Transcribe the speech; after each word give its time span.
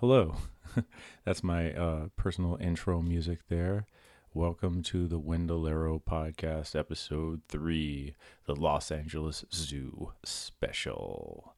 Hello. 0.00 0.36
That's 1.24 1.42
my 1.42 1.72
uh, 1.72 2.08
personal 2.14 2.58
intro 2.60 3.00
music 3.00 3.38
there. 3.48 3.86
Welcome 4.34 4.82
to 4.82 5.08
the 5.08 5.18
Wendolero 5.18 6.02
Podcast, 6.02 6.78
Episode 6.78 7.40
3, 7.48 8.14
the 8.44 8.54
Los 8.54 8.90
Angeles 8.90 9.46
Zoo 9.50 10.12
Special. 10.26 11.54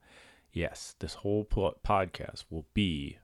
Yes, 0.52 0.94
this 1.00 1.14
whole 1.14 1.42
pl- 1.42 1.78
podcast 1.84 2.44
will 2.50 2.66
be 2.72 3.18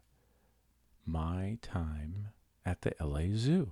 my 1.07 1.59
time 1.63 2.31
at 2.65 2.83
the 2.83 2.95
LA 3.01 3.27
Zoo. 3.37 3.71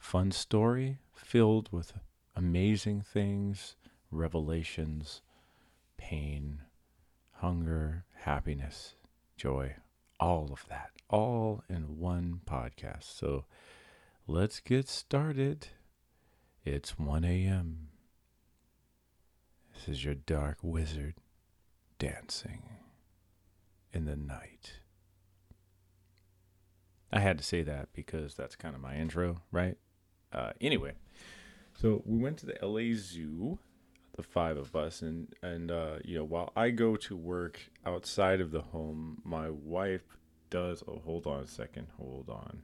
Fun 0.00 0.32
story 0.32 0.98
filled 1.14 1.70
with 1.70 1.92
amazing 2.34 3.02
things, 3.02 3.76
revelations 4.10 5.20
pain, 6.04 6.60
hunger, 7.32 8.04
happiness, 8.12 8.94
joy, 9.38 9.74
all 10.20 10.50
of 10.52 10.66
that, 10.68 10.90
all 11.08 11.62
in 11.66 11.98
one 11.98 12.42
podcast. 12.44 13.04
So 13.04 13.46
let's 14.26 14.60
get 14.60 14.86
started. 14.86 15.68
It's 16.62 16.98
1 16.98 17.24
a.m. 17.24 17.88
This 19.72 19.88
is 19.88 20.04
your 20.04 20.14
dark 20.14 20.58
wizard 20.60 21.14
dancing 21.98 22.64
in 23.94 24.04
the 24.04 24.16
night. 24.16 24.74
I 27.10 27.20
had 27.20 27.38
to 27.38 27.44
say 27.44 27.62
that 27.62 27.88
because 27.94 28.34
that's 28.34 28.56
kind 28.56 28.74
of 28.74 28.82
my 28.82 28.96
intro, 28.96 29.40
right? 29.50 29.78
Uh, 30.30 30.52
anyway, 30.60 30.92
so 31.80 32.02
we 32.04 32.18
went 32.18 32.36
to 32.38 32.46
the 32.46 32.58
LA 32.62 32.94
Zoo 32.94 33.58
the 34.16 34.22
five 34.22 34.56
of 34.56 34.74
us. 34.74 35.02
And 35.02 35.34
and 35.42 35.70
uh 35.70 35.98
you 36.04 36.18
know 36.18 36.24
while 36.24 36.52
i 36.56 36.70
go 36.70 36.96
to 36.96 37.16
work 37.16 37.70
outside 37.84 38.40
of 38.40 38.50
the 38.50 38.62
home 38.62 39.20
my 39.24 39.50
wife 39.50 40.16
does 40.50 40.82
oh 40.86 41.00
hold 41.04 41.26
on 41.26 41.42
a 41.42 41.46
second 41.46 41.88
hold 41.98 42.28
on. 42.28 42.62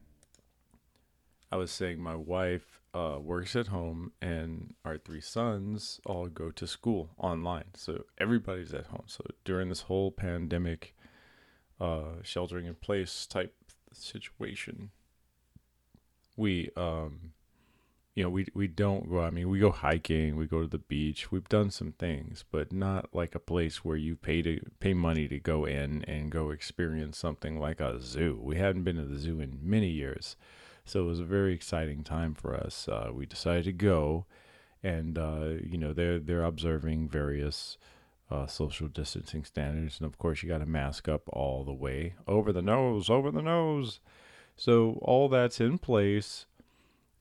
I 1.52 1.56
was 1.56 1.70
saying 1.70 2.00
my 2.00 2.14
wife 2.14 2.80
uh 2.94 3.19
works 3.20 3.56
at 3.56 3.69
home 3.69 4.12
and 4.22 4.75
our 4.84 4.98
three 4.98 5.20
sons 5.20 6.00
all 6.06 6.28
go 6.28 6.50
to 6.52 6.66
school 6.66 7.10
online. 7.19 7.75
So 7.75 8.05
everybody's 8.19 8.72
at 8.75 8.86
home. 8.86 9.05
So 9.06 9.25
during 9.44 9.69
this 9.69 9.82
whole 9.82 10.10
pandemic 10.10 10.94
uh 11.80 12.22
sheltering 12.22 12.66
in 12.66 12.75
place 12.75 13.27
type 13.27 13.55
situation 13.92 14.91
we 16.36 16.70
um 16.77 17.32
you 18.14 18.25
know, 18.25 18.30
we 18.30 18.47
we 18.55 18.66
don't 18.66 19.08
go. 19.08 19.20
I 19.20 19.30
mean, 19.30 19.48
we 19.48 19.61
go 19.61 19.70
hiking, 19.70 20.36
we 20.36 20.47
go 20.47 20.62
to 20.62 20.66
the 20.66 20.78
beach. 20.78 21.30
We've 21.30 21.48
done 21.48 21.70
some 21.70 21.92
things, 21.92 22.44
but 22.50 22.72
not 22.72 23.14
like 23.14 23.34
a 23.34 23.41
place 23.41 23.84
where 23.84 23.97
you 23.97 24.16
pay 24.16 24.42
to 24.42 24.61
pay 24.80 24.94
money 24.94 25.28
to 25.28 25.39
go 25.39 25.64
in 25.64 26.05
and 26.05 26.31
go 26.31 26.50
experience 26.50 27.19
something 27.19 27.58
like 27.61 27.81
a 27.81 28.00
zoo. 28.00 28.38
We 28.42 28.56
hadn't 28.56 28.83
been 28.83 28.97
to 28.97 29.05
the 29.05 29.19
zoo 29.19 29.41
in 29.41 29.61
many 29.62 29.88
years, 29.88 30.36
so 30.84 31.03
it 31.05 31.06
was 31.06 31.20
a 31.20 31.25
very 31.25 31.55
exciting 31.55 32.03
time 32.03 32.34
for 32.34 32.55
us. 32.55 32.88
Uh, 32.88 33.11
we 33.12 33.27
decided 33.27 33.64
to 33.66 33.72
go, 33.72 34.27
and 34.83 35.16
uh, 35.16 35.55
you 35.64 35.78
know, 35.78 35.92
they're 35.92 36.19
they're 36.19 36.44
observing 36.44 37.08
various. 37.08 37.78
Uh, 38.33 38.47
social 38.47 38.86
distancing 38.86 39.42
standards, 39.42 39.98
and 39.98 40.06
of 40.06 40.16
course, 40.16 40.41
you 40.41 40.48
got 40.48 40.58
to 40.58 40.64
mask 40.64 41.08
up 41.08 41.22
all 41.33 41.64
the 41.64 41.72
way 41.72 42.14
over 42.28 42.53
the 42.53 42.62
nose, 42.62 43.11
over 43.11 43.28
the 43.33 43.42
nose. 43.42 43.98
So 44.55 45.00
all 45.03 45.28
that's 45.28 45.61
in 45.61 45.78
place 45.78 46.47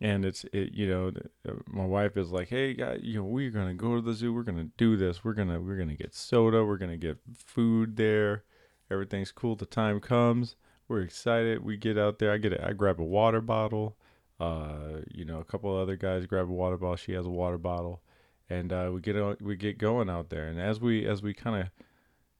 and 0.02 0.26
it's 0.26 0.46
it 0.54 0.74
you 0.74 0.88
know 0.88 1.12
uh, 1.48 1.54
my 1.68 1.86
wife 1.86 2.16
is 2.18 2.32
like 2.32 2.50
hey 2.50 2.70
you 3.02 3.20
know 3.20 3.24
we're 3.24 3.52
gonna 3.52 3.74
go 3.74 3.96
to 3.96 4.02
the 4.02 4.14
zoo 4.14 4.34
we're 4.34 4.44
gonna 4.44 4.70
do 4.78 4.96
this 4.96 5.24
we're 5.24 5.34
gonna 5.34 5.60
we're 5.60 5.78
gonna 5.78 5.96
get 5.96 6.14
soda 6.14 6.64
we're 6.64 6.78
gonna 6.78 6.98
get 6.98 7.18
food 7.36 7.98
there 7.98 8.44
everything's 8.90 9.32
cool 9.32 9.56
the 9.56 9.66
time 9.66 10.00
comes 10.00 10.56
we're 10.88 11.02
excited 11.02 11.64
we 11.64 11.78
get 11.78 11.98
out 11.98 12.20
there 12.20 12.32
i 12.32 12.38
get 12.38 12.54
a, 12.54 12.68
i 12.68 12.74
grab 12.74 13.00
a 13.00 13.04
water 13.04 13.42
bottle 13.42 13.98
uh 14.40 15.02
you 15.12 15.26
know 15.26 15.40
a 15.40 15.46
couple 15.46 15.76
other 15.76 15.96
guys 15.96 16.26
grab 16.26 16.50
a 16.50 16.54
water 16.54 16.78
bottle 16.78 16.96
she 16.96 17.12
has 17.12 17.26
a 17.26 17.30
water 17.30 17.58
bottle 17.58 18.02
and 18.50 18.74
uh 18.74 18.90
we 18.92 19.00
get 19.00 19.16
out 19.16 19.42
we 19.42 19.56
get 19.56 19.78
going 19.78 20.10
out 20.10 20.30
there. 20.30 20.48
And 20.48 20.60
as 20.60 20.80
we 20.80 21.06
as 21.06 21.22
we 21.22 21.34
kind 21.34 21.62
of 21.62 21.70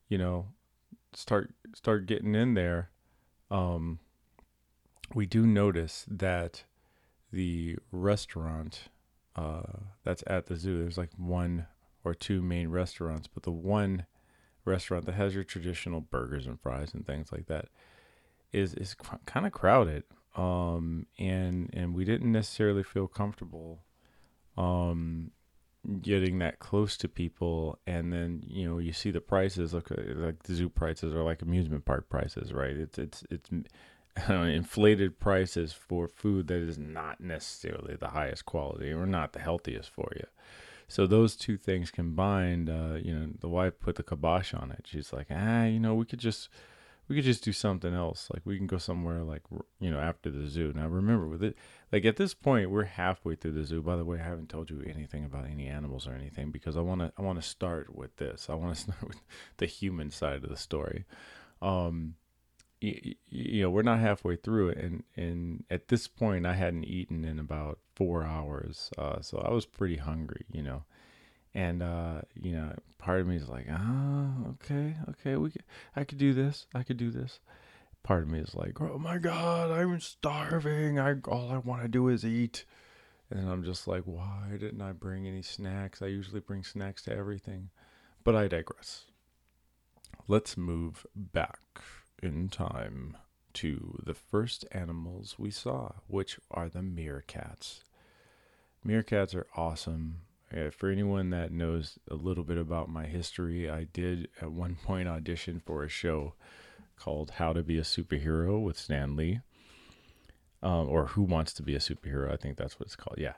you 0.08 0.18
know 0.18 0.48
start 1.14 1.54
start 1.74 2.06
getting 2.06 2.36
in 2.36 2.54
there 2.54 2.90
um 3.52 4.00
we 5.14 5.26
do 5.26 5.46
notice 5.46 6.06
that 6.08 6.64
the 7.32 7.78
restaurant 7.92 8.90
uh, 9.36 9.62
that's 10.04 10.24
at 10.28 10.48
the 10.48 10.56
zoo. 10.56 10.80
There's 10.80 10.98
like 10.98 11.12
one 11.18 11.68
or 12.04 12.14
two 12.14 12.42
main 12.42 12.70
restaurants, 12.70 13.28
but 13.28 13.44
the 13.44 13.52
one 13.52 14.06
restaurant 14.66 15.06
that 15.06 15.16
has 15.16 15.36
your 15.36 15.44
traditional 15.44 16.02
burgers 16.02 16.46
and 16.46 16.60
fries 16.60 16.94
and 16.94 17.06
things 17.06 17.32
like 17.32 17.48
that 17.48 17.66
is 18.52 18.74
is 18.74 18.96
kind 19.26 19.46
of 19.46 19.52
crowded. 19.52 20.04
Um, 20.36 21.08
and 21.18 21.70
and 21.74 21.94
we 21.94 22.06
didn't 22.06 22.32
necessarily 22.32 22.84
feel 22.84 23.08
comfortable 23.08 23.84
um, 24.58 25.32
getting 26.02 26.40
that 26.40 26.60
close 26.60 26.98
to 26.98 27.08
people. 27.08 27.80
And 27.88 28.12
then 28.14 28.44
you 28.46 28.68
know 28.68 28.78
you 28.78 28.94
see 28.94 29.12
the 29.12 29.22
prices. 29.22 29.74
Look, 29.74 29.90
like 29.92 30.44
the 30.44 30.54
zoo 30.54 30.70
prices 30.70 31.14
are 31.14 31.24
like 31.24 31.42
amusement 31.42 31.86
park 31.86 32.10
prices, 32.10 32.54
right? 32.54 32.76
It's 32.76 32.98
it's 32.98 33.24
it's 33.30 33.50
inflated 34.30 35.20
prices 35.20 35.74
for 35.74 36.08
food 36.08 36.48
that 36.48 36.58
is 36.58 36.78
not 36.78 37.22
necessarily 37.22 37.96
the 37.96 38.10
highest 38.10 38.46
quality 38.46 38.92
or 38.92 39.06
not 39.06 39.34
the 39.34 39.40
healthiest 39.40 39.90
for 39.90 40.12
you. 40.16 40.26
So 40.88 41.06
those 41.06 41.36
two 41.36 41.56
things 41.56 41.92
combined, 41.92 42.70
uh, 42.70 42.96
you 43.02 43.14
know, 43.14 43.30
the 43.40 43.48
wife 43.48 43.80
put 43.80 43.96
the 43.96 44.04
kibosh 44.04 44.54
on 44.54 44.72
it. 44.72 44.86
She's 44.86 45.14
like, 45.14 45.28
ah, 45.30 45.66
you 45.66 45.80
know, 45.80 45.94
we 45.94 46.06
could 46.06 46.20
just 46.20 46.50
we 47.10 47.16
could 47.16 47.26
just 47.26 47.44
do 47.44 47.52
something 47.52 47.94
else. 47.94 48.30
Like 48.32 48.44
we 48.46 48.58
can 48.58 48.68
go 48.68 48.78
somewhere 48.78 49.24
like 49.24 49.42
you 49.80 49.90
know 49.90 50.00
after 50.00 50.30
the 50.30 50.48
zoo. 50.48 50.72
Now 50.76 50.88
remember 50.88 51.28
with 51.28 51.44
it, 51.44 51.56
like 51.92 52.06
at 52.06 52.18
this 52.18 52.34
point 52.34 52.70
we're 52.70 52.86
halfway 52.86 53.36
through 53.36 53.54
the 53.54 53.64
zoo. 53.64 53.82
By 53.82 53.96
the 53.98 54.06
way, 54.06 54.20
I 54.20 54.24
haven't 54.24 54.50
told 54.50 54.70
you 54.70 54.84
anything 54.88 55.26
about 55.26 55.46
any 55.46 55.68
animals 55.68 56.08
or 56.08 56.14
anything 56.14 56.52
because 56.52 56.78
I 56.78 56.82
want 56.82 57.02
to 57.02 57.12
I 57.18 57.24
want 57.24 57.42
to 57.42 57.48
start 57.48 57.96
with 57.96 58.16
this. 58.18 58.48
I 58.50 58.54
want 58.54 58.76
to 58.76 58.82
start 58.84 59.08
with 59.08 59.22
the 59.58 59.66
human 59.66 60.12
side 60.12 60.44
of 60.44 60.50
the 60.50 60.58
story. 60.58 61.06
Um, 61.62 62.16
you, 62.82 63.16
you 63.30 63.62
know 63.64 63.70
we're 63.70 63.82
not 63.82 64.00
halfway 64.00 64.36
through 64.36 64.70
it 64.70 64.78
and 64.78 65.04
and 65.16 65.64
at 65.70 65.90
this 65.90 66.08
point 66.08 66.46
i 66.46 66.54
hadn't 66.54 66.86
eaten 66.86 67.26
in 67.26 67.40
about 67.40 67.80
four 67.96 68.24
hours 68.24 68.90
uh, 68.98 69.22
so 69.22 69.38
i 69.40 69.52
was 69.52 69.66
pretty 69.66 69.98
hungry 69.98 70.46
you 70.52 70.62
know. 70.62 70.84
And 71.56 71.82
uh, 71.82 72.22
you 72.40 72.52
know 72.52 72.74
part 73.00 73.22
of 73.22 73.28
me 73.28 73.36
is 73.36 73.50
like 73.50 73.66
ah 73.72 74.30
okay 74.50 74.96
okay 75.10 75.36
we 75.36 75.50
could, 75.50 75.64
i 75.96 76.04
could 76.04 76.20
do 76.20 76.34
this 76.34 76.68
i 76.76 76.84
could 76.84 76.98
do 76.98 77.10
this. 77.10 77.40
Part 78.04 78.24
of 78.24 78.30
me 78.30 78.40
is 78.40 78.54
like 78.54 78.80
oh 78.80 79.00
my 79.00 79.18
god 79.18 79.72
i'm 79.72 80.00
starving 80.00 81.00
i 81.00 81.16
all 81.28 81.52
i 81.52 81.58
want 81.58 81.82
to 81.82 81.88
do 81.88 82.08
is 82.08 82.24
eat. 82.24 82.66
And 83.32 83.50
i'm 83.50 83.64
just 83.64 83.88
like 83.88 84.04
why 84.04 84.58
didn't 84.60 84.82
i 84.82 84.92
bring 84.92 85.28
any 85.28 85.42
snacks? 85.42 86.02
I 86.04 86.08
usually 86.08 86.40
bring 86.40 86.64
snacks 86.64 87.02
to 87.04 87.16
everything 87.16 87.72
but 88.24 88.36
i 88.36 88.48
digress. 88.48 89.06
Let's 90.28 90.56
move 90.56 91.06
back 91.16 91.82
in 92.22 92.50
time 92.50 93.18
to 93.54 94.00
the 94.06 94.14
first 94.14 94.66
animals 94.72 95.36
we 95.38 95.52
saw, 95.52 95.94
which 96.08 96.40
are 96.52 96.70
the 96.70 96.80
meerkats. 96.80 97.82
Meerkats 98.86 99.36
are 99.36 99.48
awesome. 99.56 100.22
Uh, 100.56 100.70
for 100.72 100.90
anyone 100.90 101.30
that 101.30 101.52
knows 101.52 102.00
a 102.10 102.16
little 102.16 102.44
bit 102.44 102.58
about 102.58 102.90
my 102.90 103.06
history, 103.06 103.70
I 103.70 103.86
did 103.86 104.30
at 104.42 104.52
one 104.52 104.76
point 104.84 105.08
audition 105.08 105.62
for 105.64 105.84
a 105.84 105.90
show 105.90 106.34
called 106.98 107.32
How 107.32 107.54
to 107.54 107.64
Be 107.64 107.78
a 107.78 107.84
Superhero 107.84 108.62
with 108.62 108.78
Stan 108.78 109.16
Lee, 109.16 109.42
um, 110.62 110.90
or 110.90 111.08
Who 111.08 111.24
Wants 111.24 111.54
to 111.54 111.64
Be 111.64 111.76
a 111.76 111.80
Superhero. 111.80 112.32
I 112.32 112.38
think 112.38 112.58
that's 112.58 112.80
what 112.80 112.88
it's 112.88 112.96
called. 112.96 113.18
Yeah. 113.18 113.36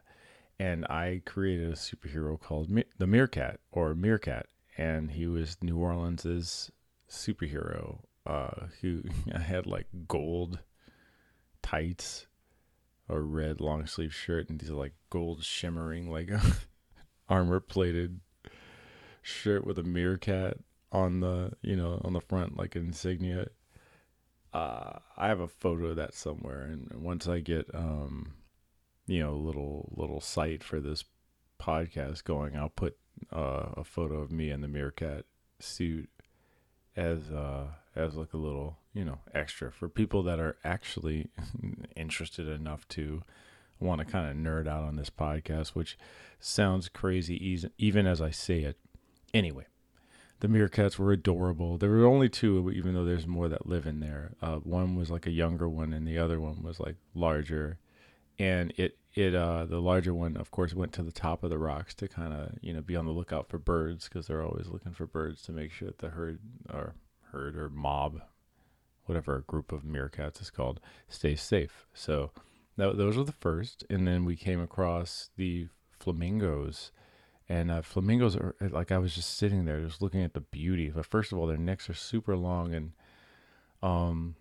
And 0.60 0.86
I 0.86 1.22
created 1.26 1.70
a 1.70 1.76
superhero 1.76 2.40
called 2.40 2.70
Me- 2.70 2.86
the 2.98 3.08
Meerkat 3.08 3.60
or 3.72 3.96
Meerkat, 3.96 4.46
and 4.78 5.12
he 5.12 5.26
was 5.26 5.58
New 5.62 5.78
Orleans's 5.78 6.72
superhero 7.10 8.00
uh 8.26 8.68
who 8.82 9.04
I 9.34 9.40
had 9.40 9.66
like 9.66 9.88
gold 10.08 10.60
tights, 11.62 12.28
a 13.10 13.20
red 13.20 13.62
long 13.62 13.86
sleeve 13.88 14.14
shirt, 14.14 14.50
and 14.50 14.60
these 14.60 14.70
like 14.70 14.94
gold 15.10 15.44
shimmering 15.44 16.12
like 16.12 16.30
armor 17.30 17.60
plated 17.60 18.20
shirt 19.22 19.66
with 19.66 19.78
a 19.78 19.84
meerkat 19.84 20.58
on 20.92 21.20
the 21.20 21.54
you 21.62 21.76
know 21.76 22.02
on 22.04 22.14
the 22.14 22.22
front 22.22 22.58
like 22.58 22.76
an 22.76 22.88
insignia. 22.88 23.48
Uh, 24.54 25.00
I 25.16 25.30
have 25.30 25.40
a 25.40 25.48
photo 25.48 25.88
of 25.88 25.96
that 25.96 26.14
somewhere, 26.14 26.64
and 26.64 26.92
once 26.94 27.26
I 27.26 27.40
get 27.40 27.74
um, 27.74 28.34
you 29.08 29.20
know, 29.20 29.32
a 29.32 29.36
little 29.36 29.94
little 29.96 30.22
site 30.22 30.64
for 30.64 30.80
this 30.80 31.04
podcast 31.60 32.24
going, 32.24 32.56
I'll 32.56 32.70
put 32.70 32.98
uh, 33.32 33.72
a 33.78 33.84
photo 33.84 34.22
of 34.22 34.32
me 34.32 34.50
in 34.50 34.62
the 34.62 34.68
meerkat 34.68 35.26
suit 35.60 36.10
as 36.96 37.30
uh 37.30 37.68
as 37.96 38.16
like 38.16 38.34
a 38.34 38.38
little 38.38 38.78
you 38.94 39.04
know 39.04 39.20
extra 39.34 39.72
for 39.72 39.90
people 39.90 40.24
that 40.24 40.40
are 40.40 40.58
actually 40.64 41.30
interested 41.96 42.48
enough 42.48 42.88
to 42.88 43.22
want 43.80 44.00
to 44.00 44.06
kind 44.06 44.30
of 44.30 44.36
nerd 44.36 44.68
out 44.68 44.84
on 44.84 44.96
this 44.96 45.10
podcast 45.10 45.70
which 45.70 45.98
sounds 46.40 46.88
crazy 46.88 47.60
even 47.78 48.06
as 48.06 48.22
i 48.22 48.30
say 48.30 48.60
it 48.60 48.78
anyway 49.34 49.66
the 50.42 50.48
meerkats 50.48 50.98
were 50.98 51.12
adorable. 51.12 51.78
There 51.78 51.92
were 51.92 52.06
only 52.06 52.28
two, 52.28 52.72
even 52.72 52.96
though 52.96 53.06
there's 53.06 53.28
more 53.28 53.48
that 53.48 53.68
live 53.68 53.86
in 53.86 54.00
there. 54.00 54.32
Uh, 54.42 54.56
one 54.56 54.96
was 54.96 55.12
like 55.12 55.28
a 55.28 55.32
younger 55.32 55.70
one, 55.70 55.94
and 55.94 56.08
the 56.08 56.18
other 56.18 56.40
one 56.40 56.64
was 56.64 56.80
like 56.80 56.96
larger. 57.14 57.78
And 58.40 58.74
it 58.76 58.98
it 59.14 59.36
uh, 59.36 59.66
the 59.66 59.80
larger 59.80 60.16
one, 60.16 60.36
of 60.38 60.50
course, 60.50 60.74
went 60.74 60.94
to 60.94 61.04
the 61.04 61.12
top 61.12 61.44
of 61.44 61.52
the 61.52 61.60
rocks 61.60 61.94
to 61.96 62.08
kind 62.08 62.34
of 62.34 62.58
you 62.62 62.74
know 62.74 62.82
be 62.82 62.96
on 62.96 63.06
the 63.06 63.12
lookout 63.12 63.50
for 63.50 63.60
birds 63.60 64.10
because 64.10 64.26
they're 64.26 64.44
always 64.44 64.68
looking 64.68 64.94
for 64.94 65.06
birds 65.06 65.44
to 65.44 65.52
make 65.52 65.72
sure 65.72 65.90
that 65.90 66.00
the 66.00 66.10
herd 66.10 66.40
or 66.74 66.96
herd 67.32 67.56
or 67.56 67.70
mob, 67.70 68.22
whatever 69.06 69.38
a 69.38 69.42
group 69.42 69.72
of 69.72 69.84
meerkats 69.84 70.42
is 70.42 70.50
called, 70.50 70.80
stays 71.08 71.42
safe. 71.42 71.88
So 71.94 72.32
that, 72.78 72.98
those 72.98 73.18
were 73.18 73.24
the 73.24 73.32
first, 73.32 73.84
and 73.90 74.08
then 74.08 74.26
we 74.26 74.36
came 74.36 74.62
across 74.62 75.30
the 75.38 75.68
flamingos 75.92 76.92
and 77.52 77.70
uh, 77.70 77.82
flamingos 77.82 78.38
are 78.38 78.56
like 78.62 78.94
I 78.94 78.98
was 78.98 79.14
just 79.14 79.38
sitting 79.38 79.66
there, 79.66 79.82
just 79.82 80.02
looking 80.02 80.24
at 80.24 80.34
the 80.34 80.40
beauty. 80.40 80.90
But 80.90 81.06
first 81.06 81.34
of 81.34 81.38
all, 81.38 81.48
their 81.48 81.58
necks 81.58 81.90
are 81.90 81.94
super 81.94 82.38
long, 82.38 82.74
and 82.74 82.94
um, 83.84 84.36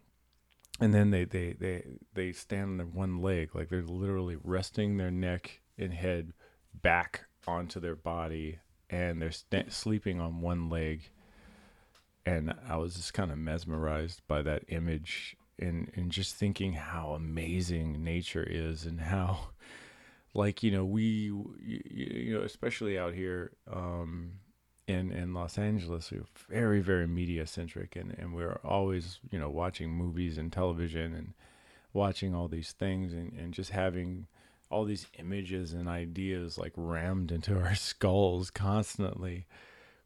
and 0.78 0.94
then 0.94 1.10
they 1.10 1.24
they 1.24 1.54
they 1.58 1.84
they 2.14 2.30
stand 2.30 2.70
on 2.70 2.76
their 2.76 2.86
one 2.86 3.20
leg, 3.20 3.52
like 3.52 3.68
they're 3.68 3.82
literally 3.82 4.36
resting 4.44 4.96
their 4.96 5.10
neck 5.10 5.60
and 5.76 5.92
head 5.92 6.34
back 6.72 7.22
onto 7.48 7.80
their 7.80 7.96
body, 7.96 8.60
and 8.88 9.20
they're 9.20 9.32
st- 9.32 9.72
sleeping 9.72 10.20
on 10.20 10.40
one 10.40 10.68
leg. 10.68 11.10
And 12.26 12.54
I 12.68 12.76
was 12.76 12.94
just 12.94 13.14
kind 13.14 13.30
of 13.32 13.38
mesmerized 13.38 14.22
by 14.28 14.42
that 14.42 14.64
image, 14.68 15.36
and 15.58 15.90
and 15.94 16.10
just 16.10 16.34
thinking 16.34 16.74
how 16.74 17.12
amazing 17.12 18.04
nature 18.04 18.46
is, 18.48 18.84
and 18.84 19.00
how 19.00 19.50
like 20.34 20.62
you 20.62 20.70
know 20.70 20.84
we 20.84 21.32
you 21.60 22.34
know 22.34 22.42
especially 22.42 22.98
out 22.98 23.14
here 23.14 23.52
um 23.72 24.32
in 24.86 25.10
in 25.10 25.34
Los 25.34 25.58
Angeles 25.58 26.10
we're 26.10 26.24
very 26.48 26.80
very 26.80 27.06
media 27.06 27.46
centric 27.46 27.96
and 27.96 28.14
and 28.18 28.34
we're 28.34 28.60
always 28.64 29.18
you 29.30 29.38
know 29.38 29.50
watching 29.50 29.90
movies 29.90 30.38
and 30.38 30.52
television 30.52 31.14
and 31.14 31.34
watching 31.92 32.34
all 32.34 32.48
these 32.48 32.72
things 32.72 33.12
and 33.12 33.32
and 33.32 33.52
just 33.52 33.70
having 33.70 34.26
all 34.70 34.84
these 34.84 35.06
images 35.18 35.72
and 35.72 35.88
ideas 35.88 36.56
like 36.56 36.72
rammed 36.76 37.32
into 37.32 37.58
our 37.58 37.74
skulls 37.90 38.50
constantly 38.50 39.46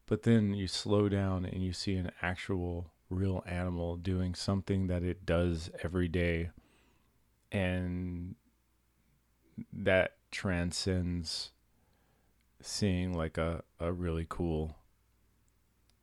but 0.07 0.23
then 0.23 0.53
you 0.53 0.67
slow 0.67 1.09
down 1.09 1.45
and 1.45 1.63
you 1.63 1.73
see 1.73 1.95
an 1.95 2.11
actual 2.21 2.91
real 3.09 3.43
animal 3.47 3.97
doing 3.97 4.35
something 4.35 4.87
that 4.87 5.03
it 5.03 5.25
does 5.25 5.69
every 5.83 6.07
day. 6.07 6.49
And 7.51 8.35
that 9.71 10.17
transcends 10.31 11.51
seeing 12.61 13.13
like 13.13 13.37
a, 13.37 13.63
a 13.79 13.91
really 13.91 14.25
cool 14.27 14.75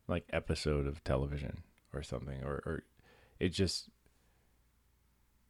like 0.07 0.25
episode 0.31 0.87
of 0.87 1.03
television 1.03 1.63
or 1.93 2.03
something 2.03 2.43
or, 2.43 2.61
or 2.65 2.83
it 3.39 3.49
just 3.49 3.89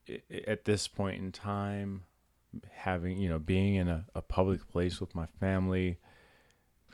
it, 0.05 0.23
at 0.47 0.65
this 0.65 0.87
point 0.87 1.21
in 1.21 1.31
time 1.31 2.03
having 2.71 3.17
you 3.17 3.29
know 3.29 3.39
being 3.39 3.75
in 3.75 3.87
a, 3.87 4.05
a 4.13 4.21
public 4.21 4.67
place 4.69 4.99
with 4.99 5.15
my 5.15 5.25
family 5.39 5.97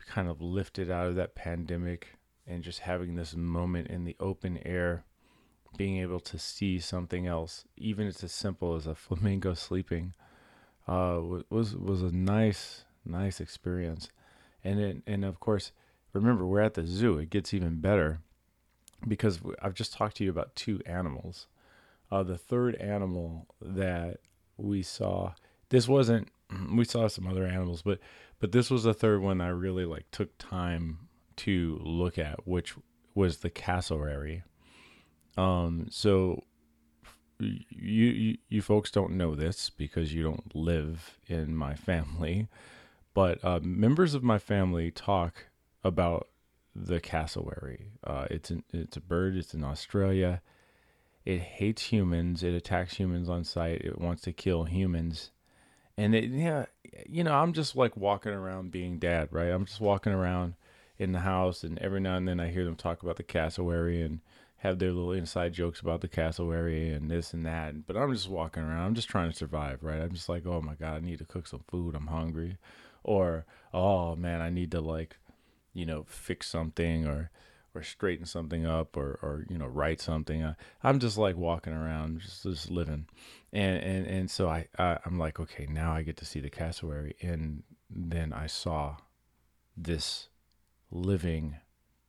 kind 0.09 0.27
of 0.27 0.41
lifted 0.41 0.89
out 0.89 1.07
of 1.07 1.15
that 1.15 1.35
pandemic 1.35 2.17
and 2.45 2.63
just 2.63 2.79
having 2.79 3.15
this 3.15 3.35
moment 3.35 3.87
in 3.87 4.03
the 4.03 4.15
open 4.19 4.59
air 4.65 5.03
being 5.77 5.97
able 5.97 6.19
to 6.19 6.39
see 6.39 6.79
something 6.79 7.27
else 7.27 7.63
even 7.77 8.07
it's 8.07 8.23
as 8.23 8.31
simple 8.31 8.75
as 8.75 8.87
a 8.87 8.95
flamingo 9.05 9.53
sleeping 9.53 10.13
uh, 10.87 11.21
was 11.49 11.75
was 11.75 12.01
a 12.01 12.11
nice 12.11 12.85
nice 13.05 13.39
experience, 13.39 14.09
and 14.63 14.79
it, 14.79 15.03
and 15.05 15.23
of 15.23 15.39
course, 15.39 15.71
remember 16.13 16.45
we're 16.45 16.61
at 16.61 16.73
the 16.73 16.85
zoo. 16.85 17.17
It 17.17 17.29
gets 17.29 17.53
even 17.53 17.79
better 17.79 18.19
because 19.07 19.39
I've 19.61 19.73
just 19.73 19.93
talked 19.93 20.17
to 20.17 20.23
you 20.23 20.29
about 20.29 20.55
two 20.55 20.81
animals. 20.85 21.47
Uh, 22.11 22.23
the 22.23 22.37
third 22.37 22.75
animal 22.75 23.47
that 23.61 24.17
we 24.57 24.81
saw, 24.81 25.33
this 25.69 25.87
wasn't. 25.87 26.29
We 26.71 26.85
saw 26.85 27.07
some 27.07 27.27
other 27.27 27.45
animals, 27.45 27.81
but 27.81 27.99
but 28.39 28.51
this 28.51 28.69
was 28.69 28.83
the 28.83 28.93
third 28.93 29.21
one 29.21 29.41
I 29.41 29.49
really 29.49 29.85
like 29.85 30.09
took 30.11 30.37
time 30.37 31.09
to 31.37 31.79
look 31.83 32.17
at, 32.17 32.47
which 32.47 32.75
was 33.13 33.37
the 33.37 33.49
cassowary. 33.49 34.43
Um, 35.37 35.87
so 35.89 36.43
you, 37.39 37.59
you 37.69 38.37
you 38.49 38.61
folks 38.61 38.91
don't 38.91 39.17
know 39.17 39.35
this 39.35 39.69
because 39.69 40.13
you 40.13 40.23
don't 40.23 40.55
live 40.55 41.19
in 41.27 41.55
my 41.55 41.75
family, 41.75 42.47
but 43.13 43.43
uh, 43.43 43.59
members 43.61 44.13
of 44.13 44.23
my 44.23 44.39
family 44.39 44.91
talk 44.91 45.45
about 45.83 46.27
the 46.75 46.99
cassowary. 46.99 47.91
Uh, 48.03 48.27
it's 48.29 48.49
an, 48.49 48.63
it's 48.73 48.97
a 48.97 49.01
bird. 49.01 49.35
It's 49.35 49.53
in 49.53 49.63
Australia. 49.63 50.41
It 51.25 51.39
hates 51.39 51.83
humans. 51.83 52.43
It 52.43 52.53
attacks 52.53 52.95
humans 52.95 53.29
on 53.29 53.43
sight. 53.43 53.81
It 53.81 53.99
wants 53.99 54.21
to 54.23 54.33
kill 54.33 54.65
humans. 54.65 55.31
And 55.99 56.15
it, 56.15 56.31
yeah, 56.31 56.67
you 57.09 57.25
know, 57.25 57.33
I'm 57.33 57.51
just 57.51 57.75
like 57.75 57.97
walking 57.97 58.31
around 58.31 58.71
being 58.71 58.99
dad, 58.99 59.27
right? 59.31 59.49
I'm 59.49 59.65
just 59.65 59.81
walking 59.81 60.13
around 60.13 60.53
in 60.97 61.11
the 61.11 61.19
house, 61.19 61.61
and 61.61 61.77
every 61.79 61.99
now 61.99 62.15
and 62.15 62.25
then 62.25 62.39
I 62.39 62.47
hear 62.47 62.63
them 62.63 62.77
talk 62.77 63.03
about 63.03 63.17
the 63.17 63.23
cassowary 63.23 64.01
and 64.01 64.21
have 64.59 64.79
their 64.79 64.93
little 64.93 65.11
inside 65.11 65.51
jokes 65.51 65.81
about 65.81 65.99
the 65.99 66.07
cassowary 66.07 66.93
and 66.93 67.11
this 67.11 67.33
and 67.33 67.45
that. 67.45 67.85
But 67.85 67.97
I'm 67.97 68.13
just 68.13 68.29
walking 68.29 68.63
around. 68.63 68.85
I'm 68.85 68.95
just 68.95 69.09
trying 69.09 69.29
to 69.29 69.35
survive, 69.35 69.83
right? 69.83 69.99
I'm 69.99 70.13
just 70.13 70.29
like, 70.29 70.45
oh 70.45 70.61
my 70.61 70.75
god, 70.75 70.95
I 70.95 71.05
need 71.05 71.19
to 71.19 71.25
cook 71.25 71.47
some 71.47 71.65
food. 71.67 71.95
I'm 71.95 72.07
hungry, 72.07 72.55
or 73.03 73.45
oh 73.73 74.15
man, 74.15 74.39
I 74.39 74.49
need 74.49 74.71
to 74.71 74.79
like, 74.79 75.17
you 75.73 75.85
know, 75.85 76.05
fix 76.07 76.47
something 76.47 77.07
or 77.07 77.29
or 77.75 77.83
straighten 77.83 78.25
something 78.25 78.65
up 78.65 78.97
or 78.97 79.19
or 79.21 79.45
you 79.49 79.57
know 79.57 79.67
write 79.67 80.01
something. 80.01 80.43
I, 80.43 80.55
I'm 80.83 80.99
just 80.99 81.17
like 81.17 81.37
walking 81.37 81.73
around, 81.73 82.21
just 82.21 82.43
just 82.43 82.69
living, 82.69 83.07
and 83.53 83.81
and 83.81 84.07
and 84.07 84.31
so 84.31 84.49
I, 84.49 84.67
I 84.77 84.97
I'm 85.05 85.17
like, 85.17 85.39
okay, 85.39 85.67
now 85.69 85.93
I 85.93 86.03
get 86.03 86.17
to 86.17 86.25
see 86.25 86.39
the 86.39 86.49
cassowary, 86.49 87.15
and 87.21 87.63
then 87.89 88.33
I 88.33 88.47
saw 88.47 88.97
this 89.75 90.29
living 90.91 91.57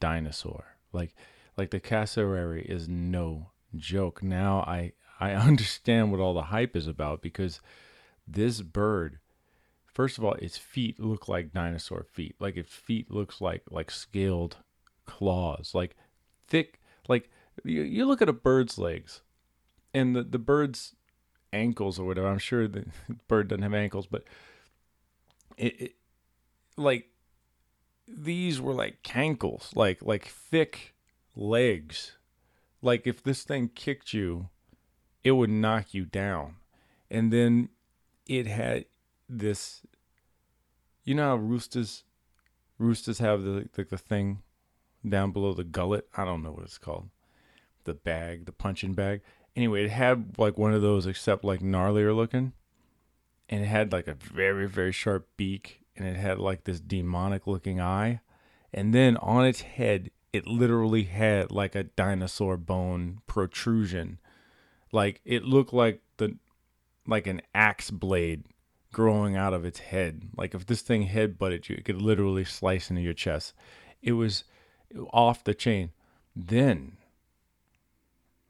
dinosaur, 0.01 0.77
like 0.93 1.15
like 1.57 1.71
the 1.71 1.81
cassowary 1.81 2.63
is 2.63 2.89
no 2.89 3.51
joke. 3.77 4.23
Now 4.23 4.61
I 4.61 4.93
I 5.19 5.33
understand 5.35 6.11
what 6.11 6.21
all 6.21 6.35
the 6.35 6.43
hype 6.45 6.77
is 6.77 6.87
about 6.87 7.23
because 7.23 7.61
this 8.27 8.63
bird 8.63 9.19
first 9.93 10.19
of 10.19 10.25
all 10.25 10.35
its 10.35 10.57
feet 10.57 10.99
look 11.01 11.29
like 11.29 11.53
dinosaur 11.53 12.05
feet. 12.05 12.37
Like 12.39 12.57
its 12.57 12.75
feet 12.75 13.11
looks 13.11 13.41
like 13.41 13.63
like 13.71 13.91
scaled 13.91 14.59
claws, 15.11 15.75
like 15.75 15.97
thick 16.47 16.81
like 17.09 17.29
you, 17.65 17.83
you 17.83 18.07
look 18.07 18.23
at 18.23 18.29
a 18.29 18.33
bird's 18.33 18.79
legs 18.79 19.23
and 19.93 20.15
the, 20.15 20.23
the 20.23 20.39
bird's 20.39 20.95
ankles 21.53 21.99
or 21.99 22.07
whatever. 22.07 22.29
I'm 22.29 22.39
sure 22.39 22.69
the 22.69 22.87
bird 23.29 23.49
doesn't 23.49 23.63
have 23.63 23.75
ankles, 23.75 24.07
but 24.07 24.25
it, 25.57 25.81
it 25.81 25.95
like 26.77 27.09
these 28.07 28.61
were 28.61 28.75
like 28.75 29.03
cankles, 29.03 29.75
like 29.75 30.03
like 30.03 30.27
thick 30.27 30.95
legs. 31.35 32.17
Like 32.83 33.07
if 33.07 33.23
this 33.23 33.43
thing 33.43 33.71
kicked 33.75 34.15
you, 34.15 34.49
it 35.23 35.33
would 35.33 35.51
knock 35.51 35.93
you 35.93 36.07
down. 36.07 36.57
And 37.11 37.33
then 37.33 37.71
it 38.27 38.47
had 38.47 38.87
this 39.29 39.83
you 41.05 41.15
know 41.15 41.31
how 41.31 41.37
roosters 41.37 42.05
roosters 42.79 43.19
have 43.19 43.43
the 43.43 43.69
the, 43.73 43.85
the 43.85 43.99
thing 43.99 44.43
down 45.07 45.33
below 45.33 45.53
the 45.53 45.65
gullet? 45.65 46.09
I 46.17 46.25
don't 46.25 46.43
know 46.43 46.53
what 46.53 46.65
it's 46.65 46.79
called. 46.79 47.09
The 47.85 47.95
bag, 47.95 48.47
the 48.47 48.53
punching 48.53 48.95
bag. 48.95 49.23
Anyway, 49.57 49.85
it 49.85 49.91
had 49.91 50.39
like 50.39 50.59
one 50.59 50.73
of 50.73 50.83
those 50.83 51.07
except 51.07 51.45
like 51.45 51.61
gnarlier 51.61 52.15
looking. 52.15 52.53
And 53.49 53.63
it 53.65 53.67
had 53.67 53.93
like 53.93 54.07
a 54.07 54.15
very, 54.15 54.69
very 54.69 54.93
sharp 54.93 55.29
beak 55.37 55.81
and 55.97 56.07
it 56.07 56.17
had 56.17 56.39
like 56.39 56.65
this 56.65 56.81
demonic 56.81 57.47
looking 57.47 57.81
eye. 57.81 58.21
And 58.73 58.95
then 58.95 59.17
on 59.17 59.45
its 59.45 59.63
head 59.63 60.11
it 60.33 60.47
literally 60.47 61.05
had 61.05 61.51
like 61.51 61.75
a 61.75 61.85
dinosaur 61.85 62.57
bone 62.57 63.21
protrusion. 63.27 64.19
Like 64.93 65.21
it 65.25 65.45
looked 65.45 65.73
like 65.73 66.03
the 66.17 66.37
like 67.07 67.27
an 67.27 67.43
axe 67.55 67.91
blade 67.91 68.45
growing 68.93 69.37
out 69.37 69.55
of 69.55 69.65
its 69.65 69.81
head. 69.81 70.23
Like 70.37 70.55
if 70.55 70.67
this 70.67 70.83
thing 70.83 71.03
head 71.03 71.39
butted 71.39 71.69
you, 71.69 71.77
it 71.77 71.85
could 71.85 72.01
literally 72.01 72.45
slice 72.45 72.91
into 72.91 73.03
your 73.03 73.15
chest. 73.15 73.55
It 74.03 74.13
was 74.13 74.45
off 75.13 75.45
the 75.45 75.55
chain. 75.55 75.91
Then 76.35 76.97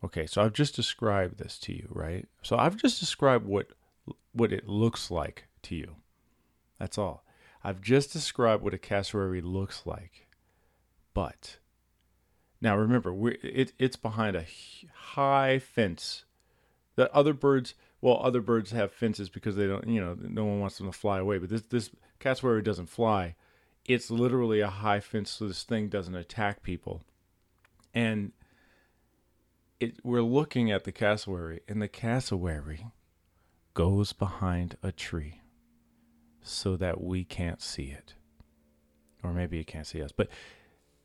Okay, 0.02 0.26
so 0.26 0.42
I've 0.42 0.54
just 0.54 0.74
described 0.74 1.38
this 1.38 1.58
to 1.60 1.74
you, 1.74 1.86
right? 1.90 2.26
So 2.42 2.56
I've 2.56 2.76
just 2.76 3.00
described 3.00 3.46
what 3.46 3.68
what 4.32 4.52
it 4.52 4.66
looks 4.68 5.10
like 5.10 5.46
to 5.62 5.74
you. 5.74 5.96
That's 6.78 6.96
all. 6.96 7.22
I've 7.62 7.82
just 7.82 8.12
described 8.12 8.62
what 8.62 8.72
a 8.72 8.78
cassowary 8.78 9.42
looks 9.42 9.82
like. 9.84 10.26
But 11.12 11.58
now 12.60 12.76
remember, 12.76 13.12
we 13.12 13.34
it, 13.42 13.72
it's 13.78 13.96
behind 13.96 14.36
a 14.36 14.46
high 14.94 15.58
fence. 15.58 16.24
The 16.96 17.12
other 17.14 17.34
birds, 17.34 17.74
well, 18.00 18.20
other 18.22 18.40
birds 18.40 18.70
have 18.70 18.92
fences 18.92 19.28
because 19.28 19.56
they 19.56 19.66
don't, 19.66 19.86
you 19.86 20.00
know, 20.00 20.16
no 20.18 20.44
one 20.44 20.60
wants 20.60 20.78
them 20.78 20.86
to 20.90 20.98
fly 20.98 21.18
away. 21.18 21.36
But 21.36 21.50
this 21.50 21.62
this 21.62 21.90
cassowary 22.18 22.62
doesn't 22.62 22.88
fly. 22.88 23.34
It's 23.92 24.08
literally 24.08 24.60
a 24.60 24.68
high 24.68 25.00
fence 25.00 25.30
so 25.30 25.48
this 25.48 25.64
thing 25.64 25.88
doesn't 25.88 26.14
attack 26.14 26.62
people. 26.62 27.02
And 27.92 28.30
it, 29.80 29.98
we're 30.04 30.22
looking 30.22 30.70
at 30.70 30.84
the 30.84 30.92
cassowary, 30.92 31.60
and 31.66 31.82
the 31.82 31.88
cassowary 31.88 32.86
goes 33.74 34.12
behind 34.12 34.76
a 34.80 34.92
tree 34.92 35.40
so 36.40 36.76
that 36.76 37.02
we 37.02 37.24
can't 37.24 37.60
see 37.60 37.86
it. 37.90 38.14
Or 39.24 39.32
maybe 39.32 39.58
it 39.58 39.66
can't 39.66 39.86
see 39.86 40.02
us. 40.02 40.12
But 40.12 40.28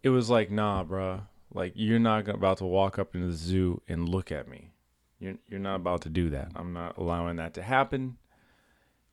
it 0.03 0.09
was 0.09 0.29
like, 0.29 0.51
nah, 0.51 0.83
bruh. 0.83 1.21
Like, 1.51 1.73
you're 1.75 1.97
not 1.97 2.27
about 2.27 2.57
to 2.57 2.65
walk 2.65 2.99
up 2.99 3.15
into 3.15 3.27
the 3.27 3.33
zoo 3.33 3.81
and 3.87 4.07
look 4.07 4.31
at 4.31 4.47
me. 4.47 4.73
You're, 5.19 5.35
you're 5.47 5.59
not 5.59 5.77
about 5.77 6.01
to 6.01 6.09
do 6.09 6.29
that. 6.29 6.51
I'm 6.55 6.73
not 6.73 6.97
allowing 6.97 7.37
that 7.37 7.55
to 7.55 7.63
happen 7.63 8.17